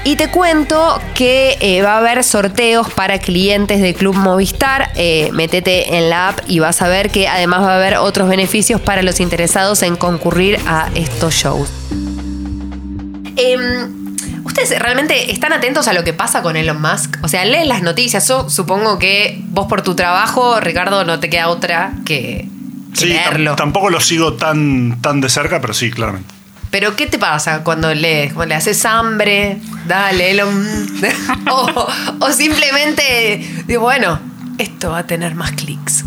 [0.04, 4.90] Y te cuento que eh, va a haber sorteos para clientes de Club Movistar.
[4.96, 8.28] Eh, métete en la app y vas a ver que además va a haber otros
[8.28, 11.70] beneficios para los interesados en concurrir a estos shows.
[13.36, 17.18] Em, ¿Ustedes realmente están atentos a lo que pasa con Elon Musk?
[17.22, 18.26] O sea, leen las noticias.
[18.26, 22.48] Yo supongo que vos por tu trabajo, Ricardo, no te queda otra que,
[22.92, 23.54] que Sí, leerlo.
[23.54, 26.34] tampoco lo sigo tan, tan de cerca, pero sí, claramente.
[26.72, 28.32] Pero ¿qué te pasa cuando lees?
[28.32, 30.66] Cuando le haces hambre, dale, Elon.
[31.50, 34.18] o, o simplemente, digo, bueno,
[34.56, 36.02] esto va a tener más clics.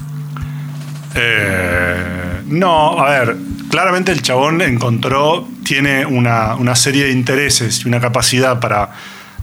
[1.13, 3.37] Eh, no, a ver,
[3.69, 8.89] claramente el chabón encontró, tiene una, una serie de intereses y una capacidad para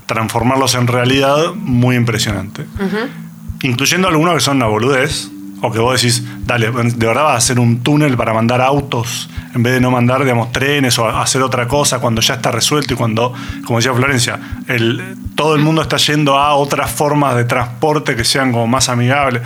[0.06, 2.66] transformarlos en realidad muy impresionante.
[3.62, 5.30] Incluyendo algunos que son una boludez,
[5.62, 9.30] o que vos decís, dale, de verdad vas a hacer un túnel para mandar autos
[9.54, 12.94] en vez de no mandar, digamos, trenes o hacer otra cosa cuando ya está resuelto
[12.94, 13.32] y cuando,
[13.64, 15.00] como decía Florencia, el,
[15.36, 19.42] todo el mundo está yendo a otras formas de transporte que sean como más amigables.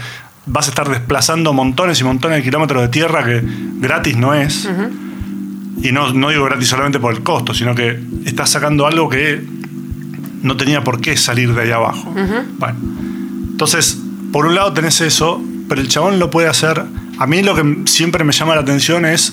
[0.46, 4.68] Vas a estar desplazando montones y montones de kilómetros de tierra que gratis no es.
[5.82, 9.44] Y no, no digo gratis solamente por el costo, sino que estás sacando algo que
[10.42, 12.14] no tenía por qué salir de ahí abajo.
[12.58, 12.78] Bueno,
[13.50, 13.98] entonces,
[14.32, 16.84] por un lado tenés eso, pero el chabón lo puede hacer.
[17.18, 19.32] A mí lo que siempre me llama la atención es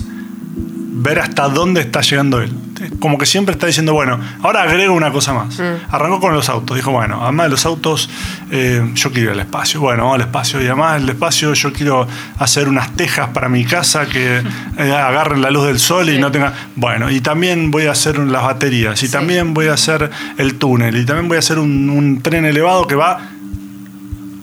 [0.96, 2.52] ver hasta dónde está llegando él.
[2.98, 5.60] Como que siempre está diciendo, bueno, ahora agrego una cosa más.
[5.90, 6.76] Arrancó con los autos.
[6.76, 8.08] Dijo, bueno, además de los autos,
[8.50, 9.80] eh, yo quiero ir al espacio.
[9.80, 10.62] Bueno, vamos al espacio.
[10.62, 12.06] Y además del espacio, yo quiero
[12.38, 14.38] hacer unas tejas para mi casa que
[14.78, 16.52] eh, agarren la luz del sol y no tenga.
[16.76, 19.02] Bueno, y también voy a hacer las baterías.
[19.02, 20.96] Y también voy a hacer el túnel.
[20.96, 23.33] Y también voy a hacer un, un tren elevado que va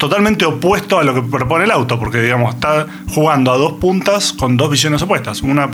[0.01, 4.33] totalmente opuesto a lo que propone el auto, porque digamos, está jugando a dos puntas
[4.33, 5.43] con dos visiones opuestas.
[5.43, 5.69] Una,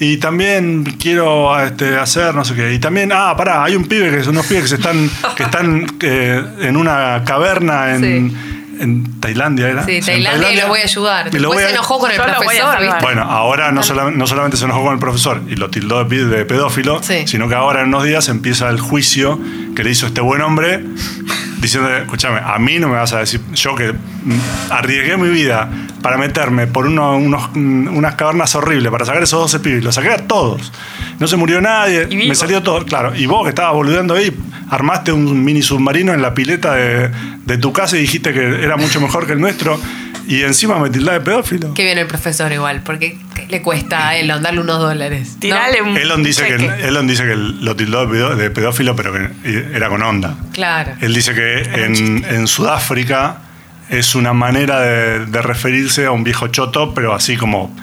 [0.00, 2.72] y también quiero este, hacer no sé qué.
[2.72, 5.86] Y también, ah, pará, hay un pibe que unos pibes que se están, que están
[6.00, 8.00] eh, en una caverna en,
[8.30, 8.36] Sí.
[8.80, 9.84] en Tailandia, ¿era?
[9.84, 11.26] Sí, en Tailandia y lo voy a ayudar.
[11.26, 12.80] Y Después voy a- se enojó con el Yo profesor.
[12.80, 12.96] ¿viste?
[13.02, 16.44] bueno, ahora no, sola- no solamente se enojó con el profesor y lo tildó de,
[16.46, 17.26] pedófilo, Sí.
[17.26, 19.38] sino que ahora en unos días empieza el juicio
[19.76, 20.84] que le hizo este buen hombre
[21.60, 23.92] diciendo, escúchame, a mí no me vas a decir, yo que
[24.70, 25.68] arriesgué mi vida
[26.02, 30.10] para meterme por uno- unos, unas cavernas horribles, para sacar esos 12 pibes, los saqué
[30.10, 30.72] a todos.
[31.18, 33.14] No se murió nadie, me salió todo, claro.
[33.16, 34.32] Y vos que estabas boludeando ahí,
[34.70, 37.10] armaste un mini submarino en la pileta de,
[37.44, 39.80] de tu casa y dijiste que era mucho mejor que el nuestro.
[40.28, 41.72] Y encima me de pedófilo.
[41.72, 45.30] Qué bien el profesor igual, porque ¿qué le cuesta a Elon darle unos dólares.
[45.34, 45.40] ¿no?
[45.40, 46.86] Tirale un Elon dice, que.
[46.86, 49.30] Elon dice que lo tildó de pedó- de pedófilo, pero que
[49.74, 50.36] era con onda.
[50.52, 50.92] Claro.
[51.00, 53.38] Él dice que en, en Sudáfrica
[53.88, 57.74] es una manera de, de referirse a un viejo choto, pero así como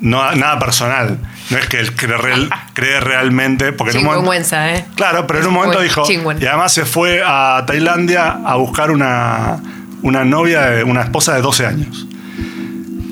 [0.00, 1.18] no, nada personal.
[1.50, 3.72] No es que él cree, real- cree realmente.
[3.72, 4.86] Porque en un momento, ¿eh?
[4.94, 6.02] claro, pero en un momento dijo.
[6.06, 6.40] Chingüen.
[6.42, 9.58] Y además se fue a Tailandia a buscar una,
[10.02, 12.06] una novia, de- una esposa de 12 años.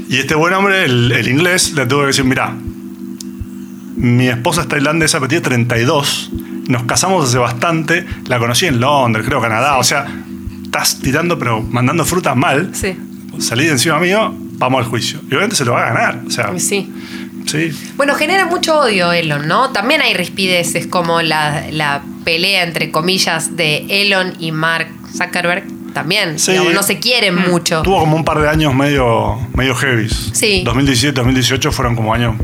[0.09, 2.55] Y este buen hombre, el, el inglés, le tuvo que decir: Mirá,
[3.97, 6.31] mi esposa es tailandesa, pero tiene 32.
[6.69, 8.05] Nos casamos hace bastante.
[8.27, 9.79] La conocí en Londres, creo, Canadá.
[9.79, 10.07] O sea,
[10.65, 12.71] estás tirando, pero mandando frutas mal.
[12.73, 12.97] Sí.
[13.39, 15.21] Salí de encima mío, vamos al juicio.
[15.25, 16.21] Y obviamente se lo va a ganar.
[16.27, 16.91] O sea, Sí.
[17.47, 17.71] sí.
[17.97, 19.71] Bueno, genera mucho odio Elon, ¿no?
[19.71, 25.65] También hay rispideces como la, la pelea, entre comillas, de Elon y Mark Zuckerberg.
[25.97, 26.51] También, Sí.
[26.53, 27.81] digamos, no se quieren mucho.
[27.81, 30.11] Tuvo como un par de años medio, medio heavy.
[30.11, 30.61] Sí.
[30.63, 32.35] 2017, 2018 fueron como años,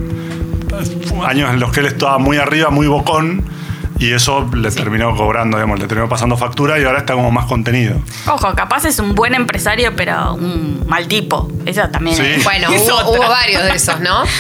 [1.27, 3.45] años en los que él estaba muy arriba, muy bocón.
[3.99, 7.45] Y eso le terminó cobrando, digamos, le terminó pasando factura y ahora está como más
[7.45, 7.97] contenido.
[8.27, 11.53] Ojo, capaz es un buen empresario, pero un mal tipo.
[11.67, 12.23] Eso también Sí.
[12.25, 12.43] es.
[12.43, 14.23] Bueno, es hubo, hubo varios de esos, ¿no?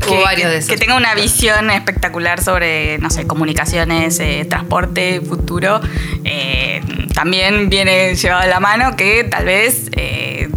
[0.00, 0.70] que, hubo varios de esos.
[0.70, 5.80] que tenga una visión espectacular sobre, no sé, comunicaciones, eh, transporte, futuro.
[6.24, 6.82] Eh,
[7.14, 10.48] también viene llevado de la mano que tal vez eh,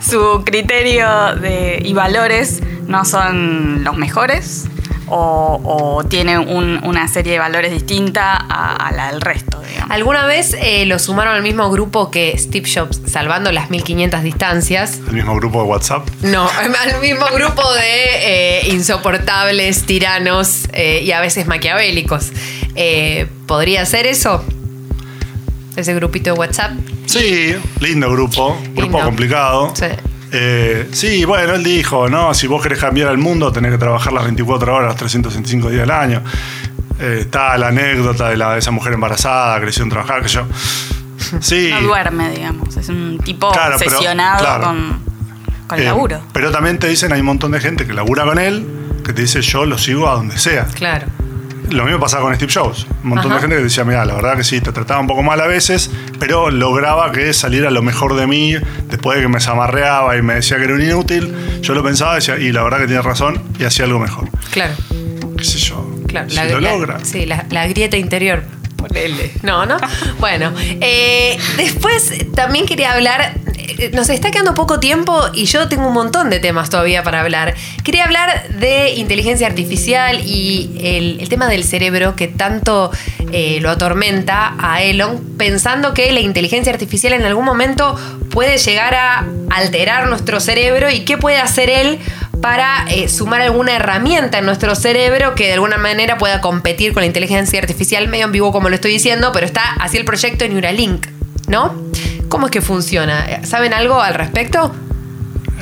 [0.00, 4.68] su criterio de, y valores no son los mejores
[5.08, 5.60] o,
[5.98, 9.90] o tiene un- una serie de valores distinta a, a la del resto, digamos.
[9.90, 15.00] ¿Alguna vez eh, lo sumaron al mismo grupo que Steve Jobs, salvando las 1500 distancias?
[15.08, 16.08] El mismo grupo de WhatsApp.
[16.22, 22.30] No, al mismo grupo de eh, insoportables, tiranos eh, y a veces maquiavélicos.
[22.74, 24.44] Eh, ¿Podría ser eso?
[25.76, 26.72] Ese grupito de WhatsApp.
[27.06, 28.98] Sí, lindo grupo, grupo Lindo.
[29.00, 29.72] complicado.
[29.74, 29.86] Sí.
[30.36, 32.34] Eh, sí, bueno, él dijo, ¿no?
[32.34, 35.82] Si vos querés cambiar el mundo, tenés que trabajar las 24 horas, los 365 días
[35.82, 36.22] del año.
[36.98, 40.28] Eh, está la anécdota de, la, de esa mujer embarazada que le hicieron trabajar, que
[40.28, 40.46] yo.
[41.40, 41.70] Sí.
[41.72, 42.76] No duerme, digamos.
[42.76, 44.64] Es un tipo Claro, pero- obsesionado claro.
[44.64, 44.98] con,
[45.68, 46.20] con el Eh, laburo.
[46.32, 48.66] Pero también te dicen, hay un montón de gente que labura con él,
[49.04, 50.64] que te dice, yo lo sigo a donde sea.
[50.74, 51.06] Claro.
[51.70, 52.86] Lo mismo pasaba con Steve Jobs.
[53.02, 53.34] Un montón Ajá.
[53.36, 55.46] de gente que decía, mira, la verdad que sí, te trataba un poco mal a
[55.46, 58.54] veces, pero lograba que saliera lo mejor de mí
[58.88, 61.34] después de que me zamarreaba y me decía que era un inútil.
[61.62, 64.28] Yo lo pensaba y decía, y la verdad que tiene razón y hacía algo mejor.
[64.50, 64.74] Claro.
[65.36, 65.90] ¿Qué sé yo?
[66.06, 66.98] Claro, si la, lo la- logra.
[67.04, 68.44] Sí, la, la grieta interior.
[68.76, 69.32] Ponele.
[69.42, 69.78] No, ¿no?
[70.20, 73.34] Bueno, eh, después también quería hablar.
[73.66, 77.20] Eh, Nos está quedando poco tiempo y yo tengo un montón de temas todavía para
[77.20, 77.54] hablar.
[77.82, 82.90] Quería hablar de inteligencia artificial y el, tema del cerebro que tanto
[83.32, 87.96] eh, lo atormenta a Elon, pensando que la inteligencia artificial en algún momento
[88.30, 91.98] puede llegar a alterar nuestro cerebro y qué puede hacer él
[92.44, 97.00] para eh, sumar alguna herramienta en nuestro cerebro que de alguna manera pueda competir con
[97.00, 101.06] la inteligencia artificial, medio ambiguo como lo estoy diciendo, pero está así el proyecto Neuralink,
[101.48, 101.74] ¿no?
[102.34, 103.24] ¿Cómo es que funciona?
[103.44, 104.74] ¿Saben algo al respecto?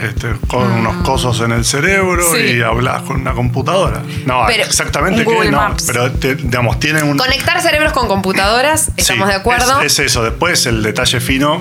[0.02, 2.24] Este, con unos cosos en el cerebro.
[2.34, 2.56] Sí.
[2.56, 4.02] y hablas con una computadora.
[4.24, 5.76] No, Pero- exactamente Google no.
[5.86, 7.18] Pero te- digamos, tienen un.
[7.18, 9.82] Conectar cerebros con computadoras, estamos Sí, de acuerdo.
[9.82, 10.24] Es, es eso.
[10.24, 11.60] Después el detalle fino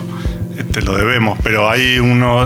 [0.72, 2.46] te lo debemos, pero hay uno.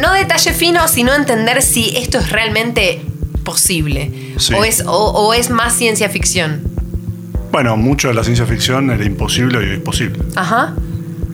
[0.00, 3.02] No detalle fino, sino entender si esto es realmente
[3.44, 4.32] posible.
[4.38, 4.54] Sí.
[4.54, 6.62] O, es, o, o es más ciencia ficción.
[7.52, 10.20] Bueno, mucho de la ciencia ficción era imposible y es posible.
[10.36, 10.72] Ajá.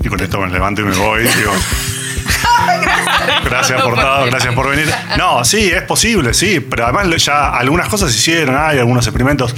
[0.00, 1.22] Y con esto me levanto y me voy.
[1.22, 1.52] digo,
[3.44, 4.88] gracias por todo, gracias por venir.
[5.16, 9.54] No, sí, es posible, sí, pero además ya algunas cosas se hicieron, hay algunos experimentos.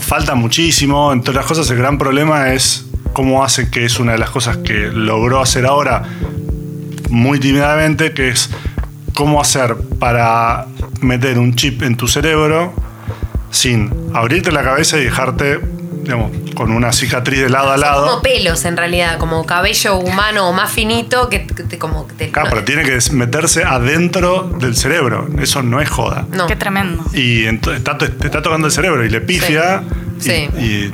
[0.00, 4.18] Falta muchísimo, entre otras cosas el gran problema es cómo hace que es una de
[4.18, 6.02] las cosas que logró hacer ahora
[7.08, 8.50] muy tímidamente, que es
[9.14, 10.66] cómo hacer para
[11.00, 12.74] meter un chip en tu cerebro
[13.50, 15.60] sin abrirte la cabeza y dejarte,
[16.02, 18.06] digamos, con una cicatriz de lado a Son lado.
[18.06, 22.14] como pelos en realidad, como cabello humano o más finito que, que te- como que
[22.14, 25.28] te- Claro, pero tiene que meterse adentro del cerebro.
[25.40, 26.26] Eso no es joda.
[26.32, 26.46] No.
[26.46, 27.04] Qué tremendo.
[27.14, 29.82] Y ento- está, te está tocando el cerebro y le pifia.
[30.18, 30.48] y- Sí.
[30.58, 30.92] Y,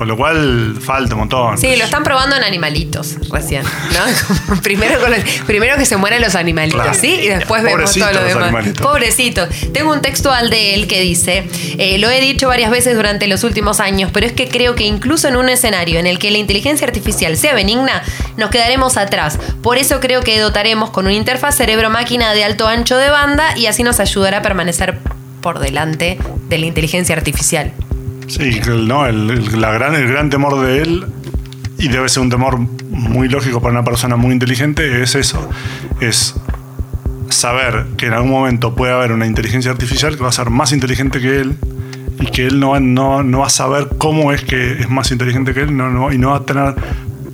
[0.00, 1.58] con lo cual falta un montón.
[1.58, 4.56] Sí, lo están probando en animalitos recién, ¿no?
[4.62, 6.98] Primero, con los- primero que se mueren los animalitos, Claro.
[6.98, 7.20] ¿sí?
[7.22, 8.44] Y después vemos todo lo demás.
[8.44, 8.80] animalitos.
[8.86, 9.46] Pobrecito.
[9.74, 11.44] Tengo un textual de él que dice,
[11.76, 14.84] eh, lo he dicho varias veces durante los últimos años, pero es que creo que
[14.84, 18.02] incluso en un escenario en el que la inteligencia artificial sea benigna,
[18.38, 19.38] nos quedaremos atrás.
[19.62, 23.66] Por eso creo que dotaremos con una interfaz cerebro-máquina de alto ancho de banda y
[23.66, 24.98] así nos ayudará a permanecer
[25.42, 26.16] por delante
[26.48, 27.74] de la inteligencia artificial.
[28.30, 31.06] Sí, no, el, la gran, el gran temor de él,
[31.78, 32.58] y debe ser un temor
[32.90, 35.48] muy lógico para una persona muy inteligente, es eso.
[36.00, 36.34] Es
[37.28, 40.72] saber que en algún momento puede haber una inteligencia artificial que va a ser más
[40.72, 41.56] inteligente que él
[42.20, 45.54] y que él no no, no va a saber cómo es que es más inteligente
[45.54, 46.74] que él no, no- y no va a tener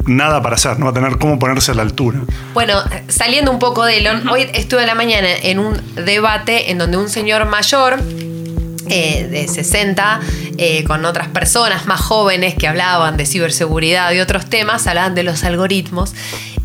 [0.07, 2.21] nada para hacer, no va a tener cómo ponerse a la altura.
[2.55, 2.75] Bueno,
[3.09, 6.97] saliendo un poco de Elon, hoy estuve en la mañana en un debate en donde
[6.99, 7.97] un señor mayor
[8.89, 10.21] eh, de 60
[10.59, 15.23] eh, con otras personas más jóvenes que hablaban de ciberseguridad y otros temas, hablaban de
[15.23, 16.13] los algoritmos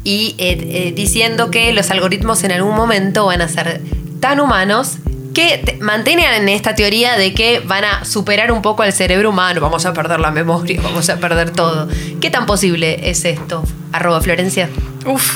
[0.03, 3.81] y eh, eh, diciendo que los algoritmos en algún momento van a ser
[4.19, 4.97] tan humanos
[5.33, 9.61] que te- mantienen esta teoría de que van a superar un poco al cerebro humano,
[9.61, 11.87] vamos a perder la memoria, vamos a perder todo.
[12.19, 13.63] ¿Qué tan posible es esto?
[13.93, 14.69] Arroba Florencia.
[15.05, 15.35] Uf.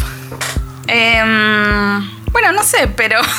[0.87, 3.21] Em, bueno, no sé, pero.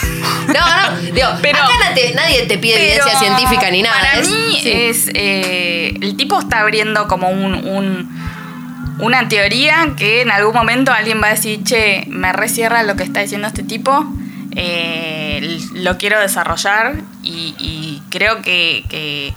[0.47, 3.99] No, no, digo, Pero- acá nadie, nadie te pide evidencia científica ni nada.
[4.01, 4.71] Para es- mí sí.
[4.73, 5.09] es.
[5.13, 11.21] eh, el tipo está abriendo como un, un- una teoría que en algún momento alguien
[11.21, 14.07] va a decir, che, me resierra lo que está diciendo este tipo.
[14.55, 18.85] eh, lo quiero desarrollar y, y creo que.
[18.89, 19.35] que,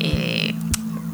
[0.00, 0.35] eh,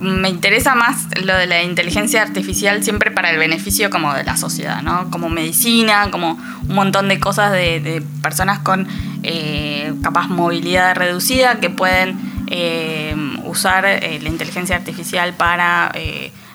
[0.02, 4.36] me interesa más lo de la inteligencia artificial siempre para el beneficio como de la
[4.36, 5.10] sociedad, ¿no?
[5.10, 6.32] Como medicina, como
[6.68, 8.88] un montón de cosas de, personas con
[9.22, 15.92] eh, capaz movilidad reducida que pueden eh, usar eh, la inteligencia artificial para,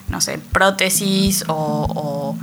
[0.09, 2.37] no sé, prótesis o,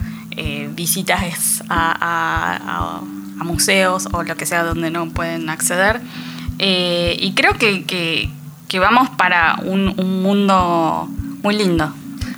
[0.70, 3.00] visitas a,
[3.36, 6.00] museos o lo que sea donde no pueden acceder.
[6.58, 8.30] Y creo que-
[8.68, 11.08] que vamos para un, un mundo
[11.42, 11.92] muy lindo.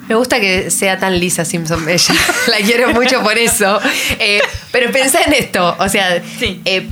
[0.08, 2.14] Me gusta que sea tan Lisa Simpson ella.
[2.48, 3.80] La quiero mucho por eso.
[4.20, 5.74] Eh, pero pensá en esto.
[5.80, 6.60] O sea, Sí.
[6.64, 6.86] eh,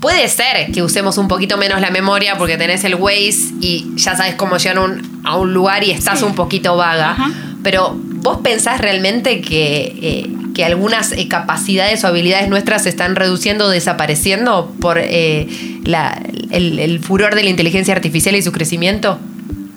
[0.00, 4.14] puede ser que usemos un poquito menos la memoria porque tenés el Waze y ya
[4.16, 7.12] sabes cómo llegar a un, a un lugar y estás un poquito vaga.
[7.12, 7.30] Ajá.
[7.64, 13.16] Pero vos pensás realmente que, eh, que algunas eh, capacidades o habilidades nuestras se están
[13.16, 15.48] reduciendo o desapareciendo por eh,
[15.84, 19.18] la- el, el furor de la inteligencia artificial y su crecimiento?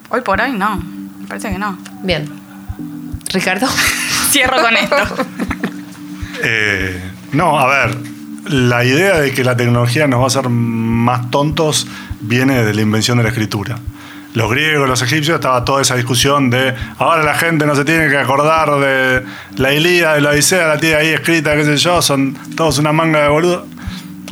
[0.10, 0.78] Hoy por hoy no.
[1.20, 1.78] Me parece que no.
[2.04, 2.30] Bien.
[3.34, 3.68] Ricardo.
[4.32, 4.96] Cierro con esto.
[6.44, 7.02] Eh,
[7.34, 7.98] no, a ver,
[8.46, 11.88] la idea de que la tecnología nos va a hacer más tontos
[12.22, 13.80] viene de la invención de la escritura.
[14.38, 18.08] Los griegos, los egipcios, estaba toda esa discusión de ahora la gente no se tiene
[18.08, 19.24] que acordar de
[19.56, 22.94] la Ilíada, de la Odisea, la tiene ahí escrita, qué sé yo, son todos una
[22.94, 23.66] manga de boludo.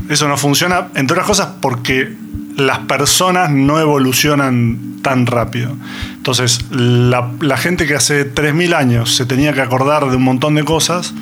[0.07, 2.15] Eso no funciona, entre otras cosas, porque
[2.55, 5.75] las personas no evolucionan tan rápido.
[6.17, 10.63] Entonces, la, gente que hace 3.000 años se tenía que acordar de un montón de
[10.63, 11.15] cosas,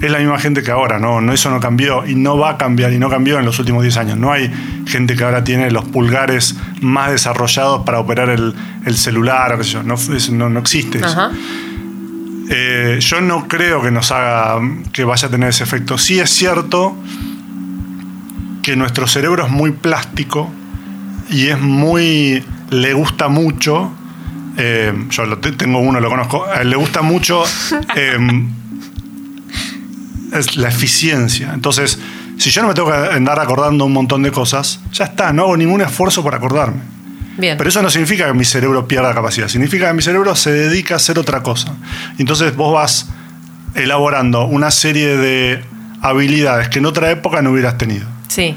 [0.00, 1.20] es la misma gente que ahora, ¿no?
[1.20, 3.82] no eso no cambió y no va a cambiar y no cambió en los últimos
[3.82, 4.18] 10 años.
[4.18, 4.50] No hay
[4.86, 8.54] gente que ahora tiene los pulgares más desarrollados para operar el,
[8.86, 9.82] el celular, o qué sé yo.
[9.82, 11.06] No, eso no, no existe eso.
[11.08, 11.30] Ajá.
[12.52, 14.58] Eh, yo no creo que nos haga
[14.92, 15.98] que vaya a tener ese efecto.
[15.98, 16.96] Sí es cierto
[18.62, 20.50] que nuestro cerebro es muy plástico
[21.28, 22.42] y es muy.
[22.70, 23.92] le gusta mucho.
[24.56, 26.46] eh, yo lo tengo uno, lo conozco.
[26.64, 27.44] le gusta mucho
[27.96, 28.18] eh,
[30.32, 31.52] es la eficiencia.
[31.54, 31.98] Entonces,
[32.38, 35.42] si yo no me tengo que andar acordando un montón de cosas, ya está, no
[35.42, 36.80] hago ningún esfuerzo por acordarme.
[37.36, 37.56] Bien.
[37.56, 40.94] Pero eso no significa que mi cerebro pierda capacidad, significa que mi cerebro se dedica
[40.94, 41.74] a hacer otra cosa.
[42.18, 43.08] Entonces vos vas
[43.74, 45.64] elaborando una serie de
[46.02, 48.06] habilidades que en otra época no hubieras tenido.
[48.28, 48.56] Sí.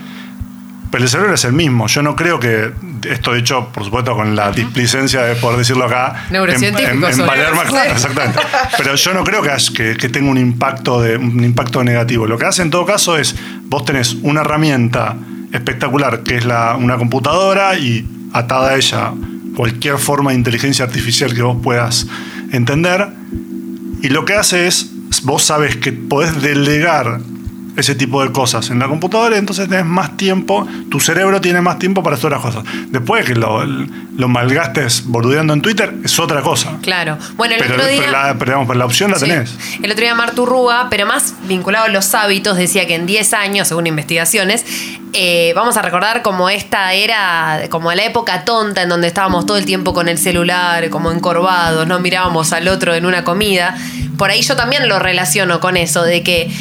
[0.93, 1.87] Pero el cerebro es el mismo.
[1.87, 2.71] Yo no creo que
[3.09, 6.27] esto hecho, por supuesto, con la displicencia de poder decirlo acá.
[6.29, 7.25] Neurocientífico En, en, en.
[7.25, 8.39] Palermo, claro, exactamente.
[8.77, 12.27] Pero yo no creo que, que, que tenga un impacto, de, un impacto negativo.
[12.27, 15.15] Lo que hace en todo caso es, vos tenés una herramienta
[15.51, 19.13] espectacular que es la, una computadora y atada a ella
[19.55, 22.05] cualquier forma de inteligencia artificial que vos puedas
[22.51, 23.07] entender.
[24.03, 24.91] Y lo que hace es,
[25.23, 27.19] vos sabes que podés delegar
[27.75, 31.79] ese tipo de cosas en la computadora, entonces tenés más tiempo, tu cerebro tiene más
[31.79, 32.63] tiempo para hacer otras cosas.
[32.89, 36.77] Después de que lo, lo malgastes boludeando en Twitter, es otra cosa.
[36.81, 37.17] Claro.
[37.35, 37.99] Bueno, el Pero, otro día.
[37.99, 39.25] pero la, pero digamos, pero la opción la Sí.
[39.25, 39.55] tenés.
[39.81, 43.33] El otro día Martu Rúa, pero más vinculado a los hábitos, decía que en 10
[43.33, 44.65] años, según investigaciones,
[45.13, 49.57] eh, vamos a recordar como esta era, como la época tonta en donde estábamos todo
[49.57, 53.75] el tiempo con el celular, como encorvados, no mirábamos al otro en una comida.
[54.17, 56.51] Por ahí yo también lo relaciono con eso, de que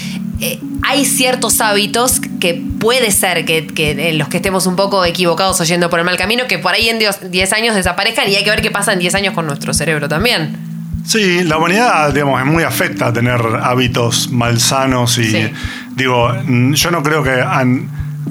[0.42, 5.04] eh, hay ciertos hábitos que puede ser que, que en los que estemos un poco
[5.04, 8.34] equivocados o yendo por el mal camino, que por ahí en 10 años desaparezcan y
[8.36, 10.56] hay que ver qué pasa en 10 años con nuestro cerebro también.
[11.04, 15.50] Sí, la humanidad, digamos, es muy afecta a tener hábitos malsanos y Sí.
[15.96, 17.42] digo, mm, yo no creo que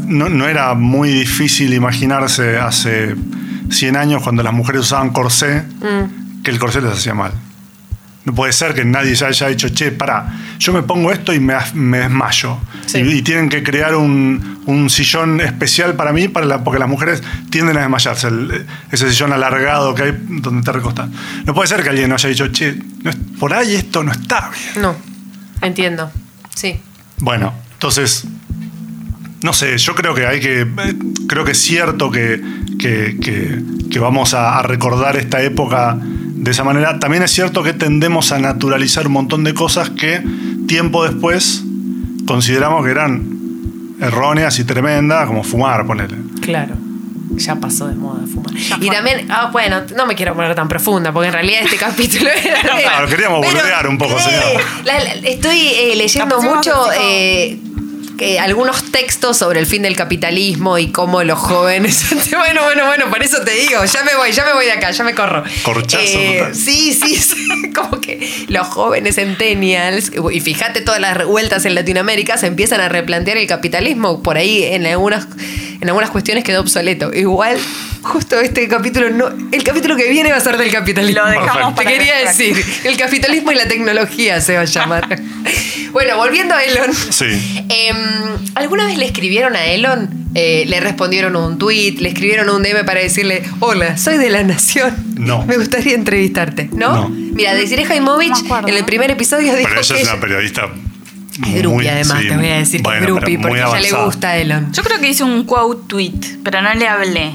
[0.05, 3.15] no era muy difícil imaginarse hace
[3.69, 6.41] 100 años cuando las mujeres usaban corsé Mm.
[6.43, 7.31] que el corsé les hacía mal.
[8.23, 11.39] No puede ser que nadie se haya dicho, che, pará, yo me pongo esto y
[11.39, 12.59] me, me desmayo.
[12.85, 12.99] Sí.
[12.99, 16.87] Y, y tienen que crear un, un sillón especial para mí, para la- porque las
[16.87, 18.27] mujeres tienden a desmayarse.
[18.27, 21.09] el- ese sillón alargado que hay donde te recostas.
[21.45, 24.11] No puede ser que alguien no haya dicho, che, no es- por ahí esto no
[24.11, 24.83] está bien.
[24.83, 24.95] No,
[25.63, 26.11] entiendo.
[26.53, 26.79] Sí.
[27.17, 28.25] Bueno, entonces,
[29.41, 30.67] no sé, yo creo que hay que, eh,
[31.27, 32.39] creo que es cierto que,
[32.81, 36.97] que- que- que vamos a, a recordar esta época de esa manera.
[36.99, 40.21] También es cierto que tendemos a naturalizar un montón de cosas que
[40.67, 41.63] tiempo después
[42.25, 43.39] consideramos que eran
[44.01, 46.15] erróneas y tremendas, como fumar, ponele.
[46.41, 46.75] Claro.
[47.35, 48.51] Ya pasó de moda fumar.
[48.81, 52.29] Y también, ah, bueno, no me quiero poner tan profunda, porque en realidad este capítulo
[52.29, 52.75] era.
[52.75, 54.43] de- Claro, queríamos boludear un poco, señor.
[54.83, 56.73] la- la- estoy eh, leyendo mucho
[58.23, 62.05] eh, algunos textos sobre el fin del capitalismo y cómo los jóvenes.
[62.31, 64.91] bueno, bueno, bueno, por eso te digo, ya me voy, ya me voy de acá,
[64.91, 65.43] ya me corro.
[65.43, 66.55] Eh, Corchazo total.
[66.55, 72.37] sí, sí, sí, como que los jóvenes centennials, y fíjate todas las revueltas en Latinoamérica,
[72.37, 74.21] se empiezan a replantear el capitalismo.
[74.21, 75.27] Por ahí en algunas,
[75.81, 77.11] en algunas cuestiones quedó obsoleto.
[77.11, 77.57] Igual,
[78.01, 81.21] justo este capítulo, no, el capítulo que viene va a ser del capitalismo.
[81.21, 81.69] Lo dejamos Perfecto.
[81.75, 85.21] Te para quería decir, el capitalismo y la tecnología se va a llamar.
[85.91, 86.93] bueno, volviendo a Elon.
[86.93, 87.63] Sí.
[87.69, 87.97] Em,
[88.55, 90.21] ¿Alguna vez le escribieron a Elon?
[90.33, 94.43] Eh, le respondieron un tweet, le escribieron un DM para decirle, hola, soy de la
[94.43, 94.95] Nación.
[95.15, 95.45] No.
[95.45, 96.93] Me gustaría entrevistarte, ¿no?
[96.93, 97.09] No.
[97.09, 100.21] Mira, Desiree Jaimovich No en el primer episodio dijo Pero ella que es una ella-
[100.21, 100.61] periodista
[101.33, 103.67] Es grupi, muy- además, sí, te voy a decir bueno, que es grupi, porque a
[103.67, 104.71] ella le gusta a Elon.
[104.73, 107.31] Yo creo que hice un quote tweet, pero no le hablé.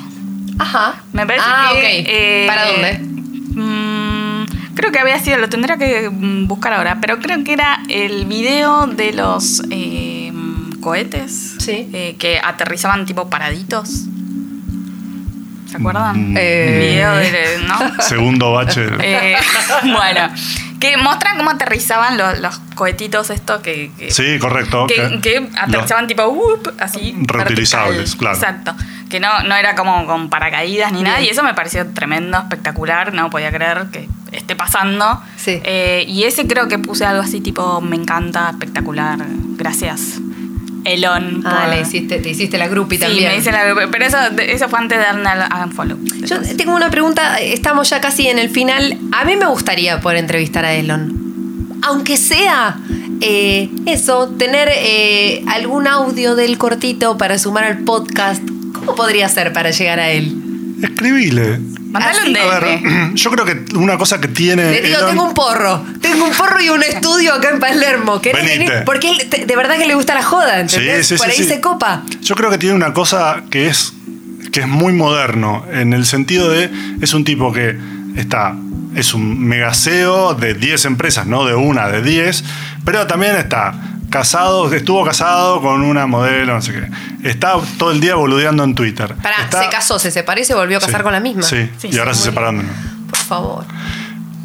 [0.59, 1.03] Ajá.
[1.13, 1.79] Me parece ah, que.
[1.79, 1.85] ok.
[2.09, 2.99] eh, ¿Para dónde?
[3.61, 7.81] mm, creo que había sido, lo tendría que mm, buscar ahora, pero creo que era
[7.89, 10.33] el video de los eh,
[10.81, 11.89] cohetes Sí.
[11.93, 14.05] eh, que aterrizaban tipo paraditos.
[15.71, 16.33] ¿Se acuerdan?
[16.33, 16.37] Mm.
[16.37, 16.69] Eh.
[16.69, 17.59] El video de.
[17.67, 18.03] ¿No?
[18.03, 18.87] Segundo bache.
[19.01, 19.37] Eh,
[19.85, 20.29] bueno,
[20.81, 24.87] que muestran cómo aterrizaban los, los cohetitos estos que, que- sí, correcto.
[24.87, 28.19] que, que aterrizaban tipo whoop, así Reutilizables, vertical.
[28.19, 28.37] claro.
[28.37, 28.75] Exacto.
[29.09, 31.21] Que no, no era como con paracaídas ni nada.
[31.21, 33.13] Y eso me pareció tremendo, espectacular.
[33.15, 35.23] No podía creer que esté pasando.
[35.37, 35.61] Sí.
[35.65, 39.19] Eh, y ese creo que puse algo así tipo me encanta, espectacular.
[39.57, 40.19] Gracias.
[40.87, 41.43] Elon.
[41.45, 43.33] Ah, por- le hiciste, te hiciste la grupi Sí, también.
[43.33, 45.99] me hice la Pero eso, eso fue antes de darle al a unfollow.
[46.25, 48.97] Yo tengo una pregunta, estamos ya casi en el final.
[49.13, 51.25] A mí me gustaría poder entrevistar a Elon.
[51.83, 52.79] Aunque sea
[53.21, 58.43] eh, eso, tener eh, algún audio del cortito para sumar al podcast.
[58.73, 60.35] ¿Cómo podría ser para llegar a él?
[60.83, 61.61] Escribile.
[62.01, 62.83] Mandale un A DM.
[62.83, 64.71] ver, yo creo que una cosa que tiene.
[64.71, 65.85] Le digo, Elon- tengo un porro.
[66.01, 68.21] Tengo un porro y un estudio acá en Palermo.
[68.21, 68.71] ¿Querés Venite.
[68.71, 68.85] venir?
[68.85, 71.07] Porque él de verdad que le gusta la joda, ¿entendés?
[71.07, 71.45] Sí, sí, Por ahí sí.
[71.45, 72.03] se copa.
[72.23, 73.93] Yo creo que tiene una cosa que es,
[74.53, 76.71] que es muy moderno, en el sentido de,
[77.01, 77.77] es un tipo que
[78.17, 78.55] está,
[78.95, 82.45] es un megaceo de 10 empresas, no de una, de 10,
[82.85, 83.75] pero también está
[84.19, 87.29] casado, estuvo casado con una modelo, no sé qué.
[87.29, 89.15] Está todo el día boludeando en Twitter.
[89.17, 91.43] Pará, Está- se casó, se separó y se volvió a casar Sí, con la misma.
[91.43, 92.63] Sí, Sí, y ahora se nuevo.
[93.11, 93.65] Por favor.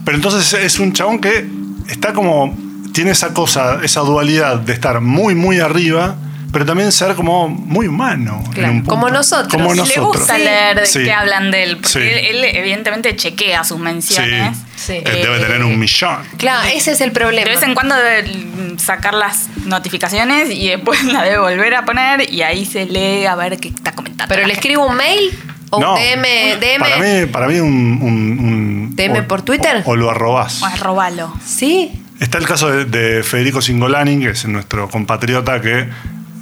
[0.05, 1.47] Pero entonces es un chabón que
[1.87, 2.55] está como.
[2.93, 6.15] Tiene esa cosa, esa dualidad de estar muy, muy arriba,
[6.51, 8.41] pero también ser como muy humano.
[8.47, 8.91] en Claro, un punto.
[8.91, 9.51] como nosotros.
[9.51, 10.07] Como Le Le nosotros.
[10.17, 10.43] gusta Sí.
[10.43, 11.03] leer de Sí.
[11.03, 11.99] qué hablan de él, porque Sí.
[11.99, 14.57] él, él evidentemente chequea sus menciones.
[14.75, 14.93] Sí.
[14.93, 16.17] Eh, Debe Eh, tener un millón.
[16.37, 17.45] Claro, ese es el problema.
[17.49, 22.31] De vez en cuando debe sacar las notificaciones y después la debe volver a poner
[22.33, 24.33] y ahí se lee a ver qué está comentando.
[24.33, 25.31] ¿Pero le escribo un mail?
[25.69, 25.93] ¿O No.
[25.93, 26.57] un DM?
[26.59, 26.79] DM?
[26.79, 29.83] Para mí, para mí un, un- un- ¿DM o- por Twitter?
[29.85, 30.61] O, o lo arrobás.
[30.61, 31.33] O es robalo.
[31.45, 31.91] ¿Sí?
[32.19, 35.87] Está el caso de, de Federico Singolani, que es nuestro compatriota, que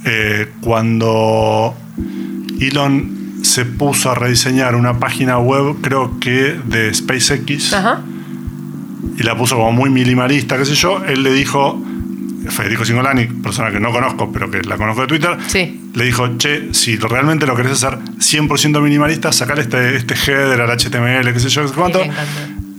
[0.04, 1.74] eh, cuando
[2.60, 8.00] Elon se puso a rediseñar una página web, creo que de SpaceX, Ajá.
[9.18, 11.82] y la puso como muy minimalista, qué sé yo, él le dijo,
[12.50, 15.90] Federico Singolani, persona que no conozco, pero que la conozco de Twitter, Sí.
[15.94, 20.70] le dijo, che, si realmente lo querés hacer 100% minimalista, sacale este, este header al
[20.78, 22.00] HTML, qué sé yo, qué sé cuánto.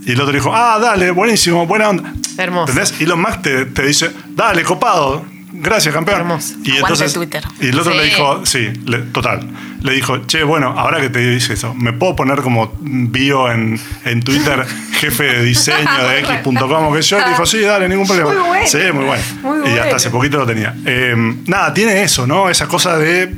[0.06, 2.14] Y el otro dijo, ah, dale, buenísimo, buena onda.
[2.38, 2.72] Hermoso.
[2.72, 3.00] ¿Entendés?
[3.02, 6.20] Elon Musk te, te dice, dale, copado, gracias, campeón.
[6.22, 6.54] Hermoso.
[6.64, 7.44] Y Aguante entonces, Twitter.
[7.60, 7.98] y el otro Sí.
[7.98, 9.48] le dijo, sí, le- total.
[9.82, 13.80] Le dijo, che, bueno, ahora que te dice eso, ¿me puedo poner como bio en,
[14.06, 17.20] en Twitter, jefe de diseño de X.com o qué sé yo?
[17.20, 18.32] Le dijo, sí, dale, ningún problema.
[18.32, 18.68] Muy bueno.
[18.68, 19.24] Sí, muy bueno.
[19.42, 19.82] Muy Y bueno.
[19.82, 20.76] hasta hace poquito lo tenía.
[20.86, 21.16] Eh,
[21.48, 22.50] nada, tiene eso, ¿no?
[22.50, 23.28] Esa cosa de.
[23.28, 23.36] de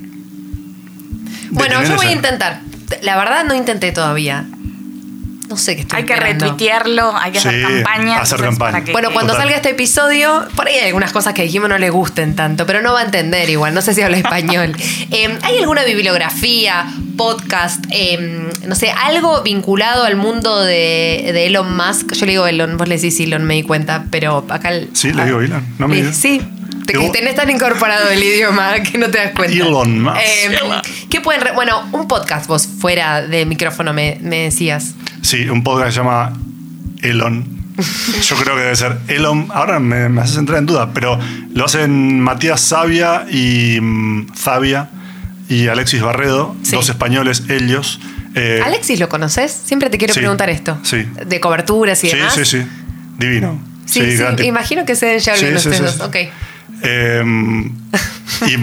[1.51, 2.61] Bueno, yo voy a intentar.
[3.01, 4.45] La verdad no intenté todavía.
[5.53, 8.19] No sé qué estoy Hay que retuitearlo, hay que hacer campaña.
[8.19, 8.83] hacer entonces, campaña.
[8.83, 9.43] que- Bueno, cuando Total.
[9.47, 12.81] salga este episodio, por ahí hay algunas cosas que dijimos no le gusten tanto, pero
[12.81, 14.75] no va a entender igual, no sé si habla español.
[15.11, 16.85] Eh, ¿Hay alguna bibliografía,
[17.17, 22.13] podcast, eh, no sé, algo vinculado al mundo de, de Elon Musk?
[22.13, 24.69] Yo le digo Elon, vos le decís Elon, me di cuenta, pero acá...
[24.69, 26.11] el- Sí, le digo Elon, no me.
[26.13, 26.41] Sí,
[26.85, 29.55] te, Digo- tenés tan incorporado el idioma que no te das cuenta.
[29.55, 30.17] Elon Musk.
[30.17, 30.57] Eh,
[31.09, 31.41] ¿Qué pueden...?
[31.41, 34.93] re- bueno, un podcast vos fuera de micrófono me, me decías.
[35.21, 36.33] Sí, un podcast que se llama
[37.01, 37.63] Elon.
[38.21, 39.47] Yo creo que debe ser Elon.
[39.53, 41.19] Ahora me, me haces entrar en duda, pero
[41.53, 44.89] lo hacen Matías Sabia y mm, Zavia
[45.49, 46.71] y Alexis Barredo, Sí.
[46.75, 47.99] dos españoles, ellos.
[48.35, 49.51] Eh, Alexis, ¿lo conoces?
[49.51, 50.77] Siempre te quiero sí, preguntar esto.
[50.83, 51.05] sí.
[51.25, 52.33] De coberturas y sí, demás.
[52.35, 52.63] sí, sí.
[53.17, 53.59] Divino.
[53.85, 56.09] Sí, sí, imagino que se deben llevar Sí, bien sí, ustedes sí, dos.
[56.13, 56.29] sí.
[56.81, 57.23] Eh,
[58.47, 58.53] y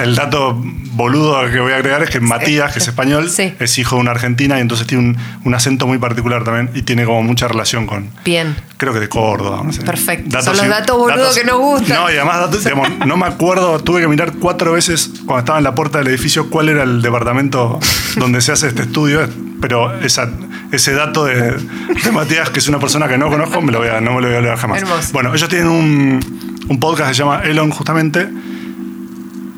[0.00, 0.54] el dato
[0.94, 3.54] boludo que voy a agregar es que Matías, que es español, Sí.
[3.58, 6.82] es hijo de una argentina y entonces tiene un, un acento muy particular también y
[6.82, 8.54] tiene como mucha relación con, Bien.
[8.76, 9.62] creo que de Córdoba.
[9.64, 9.82] No sé.
[9.82, 10.42] Perfecto.
[10.42, 11.96] Son los datos boludos que nos gustan.
[11.96, 15.58] No, y además, datos, digamos, no me acuerdo, tuve que mirar cuatro veces cuando estaba
[15.58, 17.78] en la puerta del edificio cuál era el departamento
[18.16, 19.28] donde se hace este estudio,
[19.60, 20.28] pero esa,
[20.72, 23.88] ese dato de, de Matías, que es una persona que no conozco, me lo voy
[23.88, 24.82] a- no me lo voy a olvidar jamás.
[24.82, 25.08] Hermoso.
[25.12, 28.28] Bueno, ellos tienen un, un podcast que se llama Elon, justamente,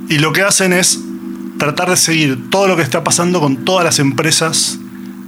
[0.08, 1.00] y lo que hacen es
[1.58, 4.78] tratar de seguir todo lo que está pasando con todas las empresas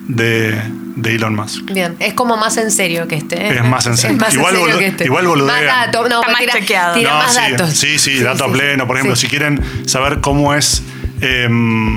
[0.08, 0.60] de,
[0.96, 1.70] de Elon Musk.
[1.72, 1.96] Bien.
[1.98, 3.36] Es como más en serio que este.
[3.36, 3.56] ¿eh?
[3.58, 4.16] Es más en serio.
[4.18, 5.04] más Igual en serio bolu- que este.
[5.04, 5.64] igual boludean.
[5.66, 6.10] Más datos.
[6.10, 6.94] No, más tira, chequeado.
[6.94, 7.70] tira No, más sí, datos.
[7.70, 8.86] Sí, sí, dato a pleno.
[8.86, 9.22] Por ejemplo, Sí.
[9.22, 10.82] si quieren saber cómo es
[11.20, 11.96] em,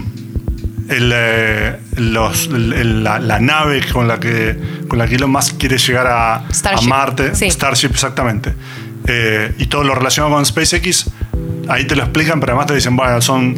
[0.90, 5.58] el, eh, los- el- la, la nave con la que con la que Elon Musk
[5.60, 7.46] quiere llegar a, a Marte, sí.
[7.52, 8.54] Starship exactamente.
[9.08, 11.10] Eh, y todo lo relacionado con SpaceX,
[11.68, 13.56] ahí te lo explican, pero además te dicen, bueno, son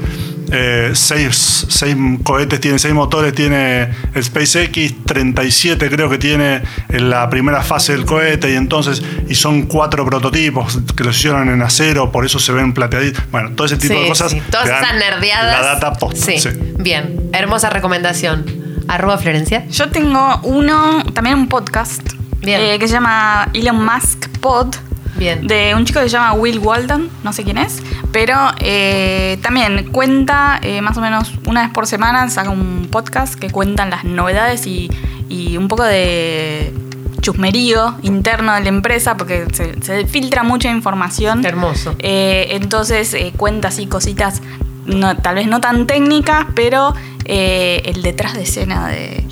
[0.54, 7.10] eh, seis, seis cohetes, tiene seis motores, tiene el SpaceX, 37 creo que tiene en
[7.10, 11.62] la primera fase del cohete, y entonces, y son cuatro prototipos que los hicieron en
[11.62, 13.24] acero, por eso se ven plateaditos.
[13.32, 14.32] Bueno, todo ese tipo de cosas.
[14.32, 14.42] sí.
[14.52, 15.62] Todas esas nerdeadas.
[15.62, 16.18] La data post.
[16.18, 16.50] Sí.
[16.78, 17.30] Bien.
[17.34, 18.46] Hermosa recomendación.
[18.88, 19.66] Arroba Florencia.
[19.70, 22.02] Yo tengo uno, también un podcast,
[22.42, 22.60] Bien.
[22.60, 24.76] eh, que se llama Elon Musk Pod.
[25.22, 25.46] Bien.
[25.46, 29.92] De un chico que se llama Will Walden, no sé quién es, pero eh, también
[29.92, 34.04] cuenta eh, más o menos una vez por semana, saca un podcast que cuentan las
[34.04, 34.90] novedades y,
[35.30, 36.74] y un poco de
[37.22, 41.46] chusmerío interno de la empresa, porque se, se filtra mucha información.
[41.46, 41.94] Hermoso.
[42.00, 44.42] Eh, entonces cuenta así cositas,
[44.88, 46.96] no, tal vez no tan técnicas, pero
[47.26, 49.24] el detrás de escena de,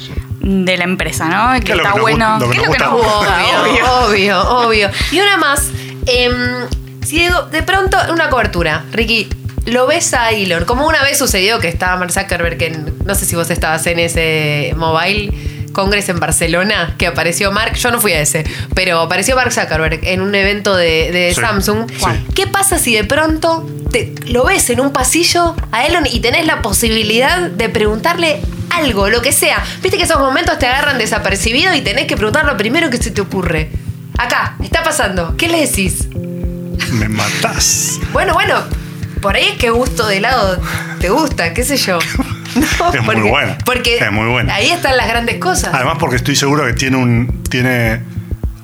[0.65, 1.53] de la empresa, ¿no?
[1.59, 2.39] Que ¿Qué es lo está que nos bueno.
[2.39, 3.43] que ¿Qué es lo que nos gusta?
[3.61, 4.89] Obvio, obvio, obvio.
[5.11, 5.69] Y una más.
[6.07, 6.33] em,
[7.05, 9.27] si de, de pronto, una cobertura, Ricky,
[9.65, 13.25] lo ves a Elon, como una vez sucedió que estaba Mark Zuckerberg, en- no sé
[13.25, 15.31] si vos estabas en ese mobile
[15.74, 18.43] Congress en Barcelona, que apareció Mark, yo no fui a ese,
[18.76, 21.89] pero apareció Mark Zuckerberg en un evento de, de Sí, Samsung.
[21.91, 22.05] sí.
[22.36, 26.45] ¿Qué pasa si de pronto te, lo ves en un pasillo a Elon y tenés
[26.45, 29.63] la posibilidad de preguntarle algo, lo que sea?
[29.82, 33.11] Viste que esos momentos te agarran desapercibido y tenés que preguntar lo primero que se
[33.11, 33.72] te ocurre.
[34.17, 35.36] Acá, está pasando.
[35.38, 36.07] ¿Qué le decís?
[36.91, 37.99] Me matás.
[38.11, 38.55] Bueno, bueno,
[39.22, 40.59] por ahí es que gusto de helado
[40.99, 41.99] te gusta, qué sé yo.
[42.60, 43.57] No, Es muy buena.
[43.66, 44.53] Porque Es muy buena.
[44.55, 45.74] ahí están las grandes cosas.
[45.74, 48.01] Además, porque estoy seguro que tiene, un, tiene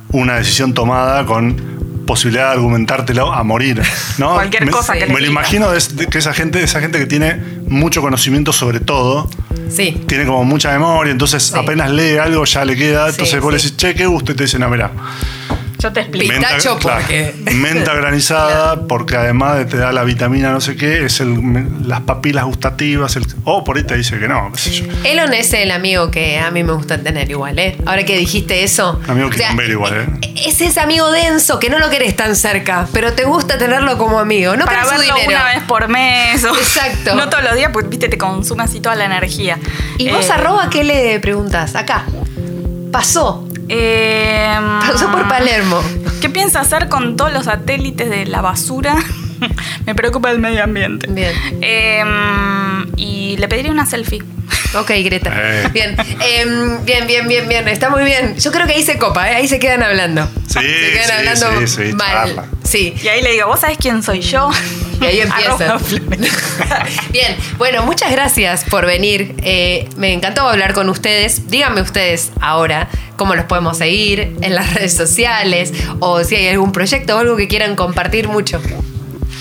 [0.10, 1.76] una decisión tomada con
[2.06, 3.82] posibilidad de argumentártelo a morir.
[4.20, 4.34] ¿no?
[4.36, 7.00] Cualquier me, cosa que le Me lo imagino de, de que esa gente, esa gente
[7.00, 7.36] que tiene
[7.68, 9.28] mucho conocimiento sobre todo,
[9.70, 10.04] Sí.
[10.08, 11.54] tiene como mucha memoria, entonces Sí.
[11.58, 13.06] apenas lee algo ya le queda.
[13.08, 13.66] Sí, Entonces vos le sí.
[13.70, 14.32] decís, che, ¿qué gusto?
[14.32, 14.92] Y te dicen, no, mirá.
[15.86, 16.34] Yo te explico.
[16.34, 21.20] Pitacho, porque- menta granizada, porque además de te da la vitamina no sé qué, es
[21.20, 23.16] el, las papilas gustativas.
[23.16, 24.86] El, o por ahí te dice que no, qué sé yo.
[25.04, 27.78] Elon es el amigo que a mí me gusta tener igual, ¿eh?
[27.86, 29.00] Ahora que dijiste eso.
[29.08, 30.32] Amigo quilombero igual, ¿eh?
[30.48, 34.18] Es ese amigo denso que no lo querés tan cerca, pero te gusta tenerlo como
[34.20, 34.56] amigo.
[34.56, 35.28] No Para verlo dinero.
[35.28, 36.44] una vez por mes.
[36.44, 37.14] o- Exacto.
[37.16, 39.60] No todos los días, porque viste, te consume así toda la energía.
[40.00, 41.76] ¿Y vos Eh, arroba qué le preguntas?
[41.76, 42.06] Acá.
[42.92, 43.48] Pasó.
[43.70, 45.82] Eh, Pasó por Palermo.
[46.22, 48.96] ¿Qué piensa hacer con todos los satélites de la basura?
[49.86, 51.08] Me preocupa el medio ambiente.
[51.10, 51.34] Bien.
[51.62, 52.04] Eh,
[52.98, 54.24] y le pediría una selfie.
[54.76, 55.32] Ok, Greta.
[55.36, 55.70] Eh.
[55.72, 55.96] Bien.
[56.22, 57.68] Em, bien, bien, bien, bien.
[57.68, 58.36] Está muy bien.
[58.38, 59.36] Yo creo que ahí se copa, ¿eh?
[59.36, 60.28] ahí se quedan hablando.
[60.48, 62.08] Sí, se quedan sí, hablando sí, sí, mal.
[62.12, 62.46] charla.
[62.76, 62.94] Sí.
[63.02, 64.50] Y ahí le digo, ¿vos sabés quién soy yo?
[65.00, 65.78] Y ahí empieza.
[67.12, 69.34] Bien, bueno, muchas gracias por venir.
[69.44, 71.48] Eh, me encantó hablar con ustedes.
[71.50, 75.72] Díganme ustedes ahora cómo los podemos seguir en las redes sociales
[76.02, 78.62] o si hay algún proyecto o algo que quieran compartir mucho.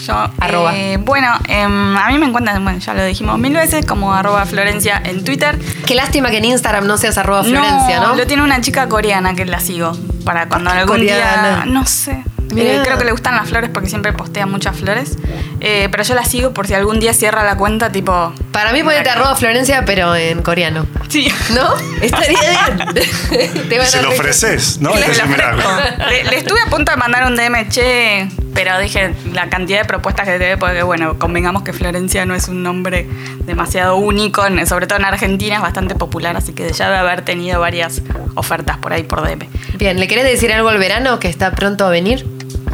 [0.06, 0.76] Yo, Arroba.
[0.76, 4.44] eh, bueno, em, a mí me encuentran, bueno, ya lo dijimos mil veces, como arroba
[4.44, 5.58] Florencia en Twitter.
[5.86, 8.14] Qué lástima que en Instagram no seas arroba Florencia, ¿no?
[8.14, 9.96] Lo tiene una chica coreana que la sigo.
[10.24, 11.56] Para cuando algún coreana?
[11.56, 11.64] día.
[11.66, 12.22] No sé.
[12.56, 15.16] Eh, creo que le gustan las flores porque siempre postea muchas flores.
[15.60, 18.32] Eh, pero yo la sigo por si algún día cierra la cuenta, tipo.
[18.52, 20.86] Para mí ponete arroba Florencia, pero en coreano.
[21.08, 21.28] Sí.
[21.54, 21.74] ¿No?
[22.02, 22.94] Estaría bien.
[23.68, 24.90] Te van a Se lo re- ofreces, ¿no?
[24.94, 29.84] Le- le estuve a punto de mandar un DM, che, pero dije la cantidad de
[29.84, 33.06] propuestas que te ve, porque bueno, convengamos que Florencia no es un nombre
[33.44, 37.60] demasiado único, sobre todo en Argentina es bastante popular, así que ya debe haber tenido
[37.60, 38.00] varias
[38.34, 39.46] ofertas por ahí por DM.
[39.76, 42.24] Bien, ¿le querés decir algo al verano que está pronto a venir?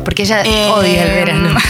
[0.04, 1.58] Porque ella Eh, odia el verano.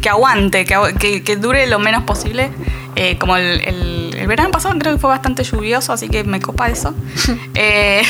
[0.00, 2.48] Que aguante, que, que- que dure lo menos posible.
[2.96, 6.40] Eh, como el, el- el verano pasado creo que fue bastante lluvioso, así que me
[6.40, 6.94] copa eso.
[7.54, 8.02] Eh,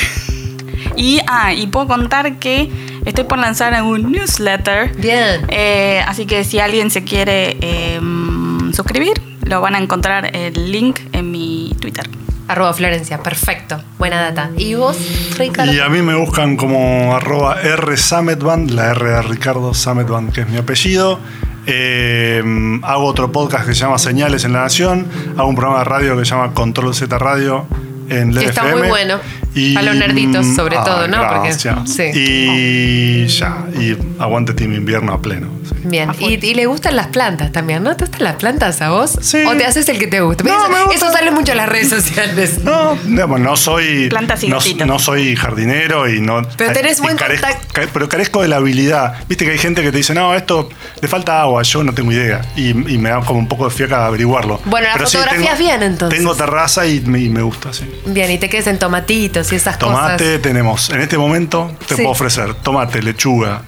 [0.97, 2.71] y, ah, y puedo contar que
[3.05, 4.95] estoy por lanzar un newsletter.
[4.97, 5.47] Bien.
[5.49, 8.01] Eh, así que si alguien se quiere eh,
[8.73, 12.09] suscribir, lo van a encontrar el link en mi Twitter.
[12.49, 13.81] Arroba Florencia, perfecto.
[13.97, 14.51] Buena data.
[14.57, 14.97] ¿Y vos,
[15.39, 15.73] Ricardo?
[15.73, 20.41] Y a mí me buscan como arroba R Summitband, la R de Ricardo Summitband, que
[20.41, 21.21] es mi apellido.
[21.67, 22.43] Eh,
[22.83, 25.07] hago otro podcast que se llama Señales en la Nación.
[25.37, 27.67] Hago un programa de radio que se llama Control Z Radio
[28.11, 28.77] en está FM.
[28.77, 29.19] muy bueno.
[29.77, 31.27] A los nerditos, sobre ah, todo, ¿no?
[31.29, 32.03] Porque- sí.
[32.15, 35.49] Y ya, y aguante Team Invierno a pleno.
[35.69, 35.75] sí.
[35.83, 36.11] Bien.
[36.19, 37.97] Y, y le gustan las plantas también, ¿no?
[37.97, 39.19] ¿Te gustan las plantas a vos?
[39.23, 39.39] Sí.
[39.47, 40.45] ¿O te haces el que te gusta?
[40.45, 40.95] No, eso, me gusta.
[40.95, 42.63] eso sale mucho en las redes sociales.
[42.63, 44.09] No, digamos, no soy.
[44.11, 46.43] Plantas y no, no soy jardinero y no.
[46.57, 47.91] Pero tenés y buen carezco- contacto.
[47.93, 49.15] Pero carezco de la habilidad.
[49.29, 50.69] Viste que hay gente que te dice, no, esto
[51.01, 52.43] le falta agua, yo no tengo idea.
[52.57, 54.61] Y, y me da como un poco de fiaca averiguarlo.
[54.67, 56.19] Bueno, la Pero sí, fotografías tengo- bien, entonces.
[56.19, 57.85] Tengo terraza y me, y me gusta, sí.
[58.07, 60.43] Bien, y te quedes en tomatitos y esas Tomate cosas.
[60.43, 60.91] tenemos.
[60.91, 62.03] En este momento te Sí.
[62.03, 63.63] puedo ofrecer tomate, lechuga,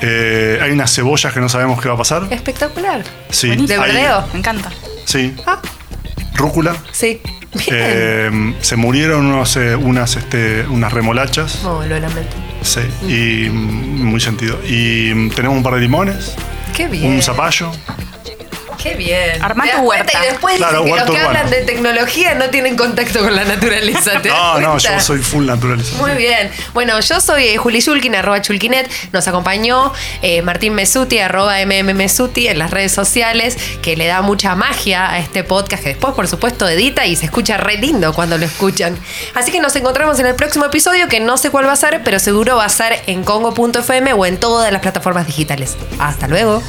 [0.00, 2.28] Eh, hay unas cebollas que no sabemos qué va a pasar.
[2.30, 3.02] Espectacular.
[3.30, 3.82] Sí, Buenísimo.
[3.82, 4.24] ¿De verdeo?
[4.32, 4.70] Me encanta.
[5.04, 5.34] Sí.
[5.44, 5.60] Ah.
[6.34, 6.76] Rúcula.
[6.92, 7.20] Sí.
[7.54, 7.66] Bien.
[7.72, 11.64] Eh, se murieron unos, eh, unas, este, unas remolachas.
[11.64, 12.36] Oh, lo lamento.
[12.62, 12.82] Sí.
[13.08, 14.60] Y mm, muy sentido.
[14.64, 16.36] Y mm, tenemos un par de limones.
[16.76, 17.10] Qué bien.
[17.14, 17.72] Un zapallo.
[18.82, 19.42] Qué bien.
[19.42, 20.18] Armá tu huerta.
[20.22, 21.28] Y después dicen Claro, que los que urbano.
[21.28, 24.22] hablan de tecnología no tienen contacto con la naturaleza.
[24.22, 25.96] ¿te das No, no, yo soy full naturaleza.
[25.98, 26.50] Muy bien.
[26.74, 28.88] Bueno, yo soy eh, Juli Shulkin, arroba Chulkinet.
[29.12, 34.54] Nos acompañó eh, Martín Mesuti, arroba mmmesuti en las redes sociales, que le da mucha
[34.54, 38.38] magia a este podcast, que después, por supuesto, edita y se escucha re lindo cuando
[38.38, 38.96] lo escuchan.
[39.34, 42.02] Así que nos encontramos en el próximo episodio, que no sé cuál va a ser,
[42.04, 45.76] pero seguro va a ser en congo.fm o en todas las plataformas digitales.
[45.98, 46.62] Hasta luego.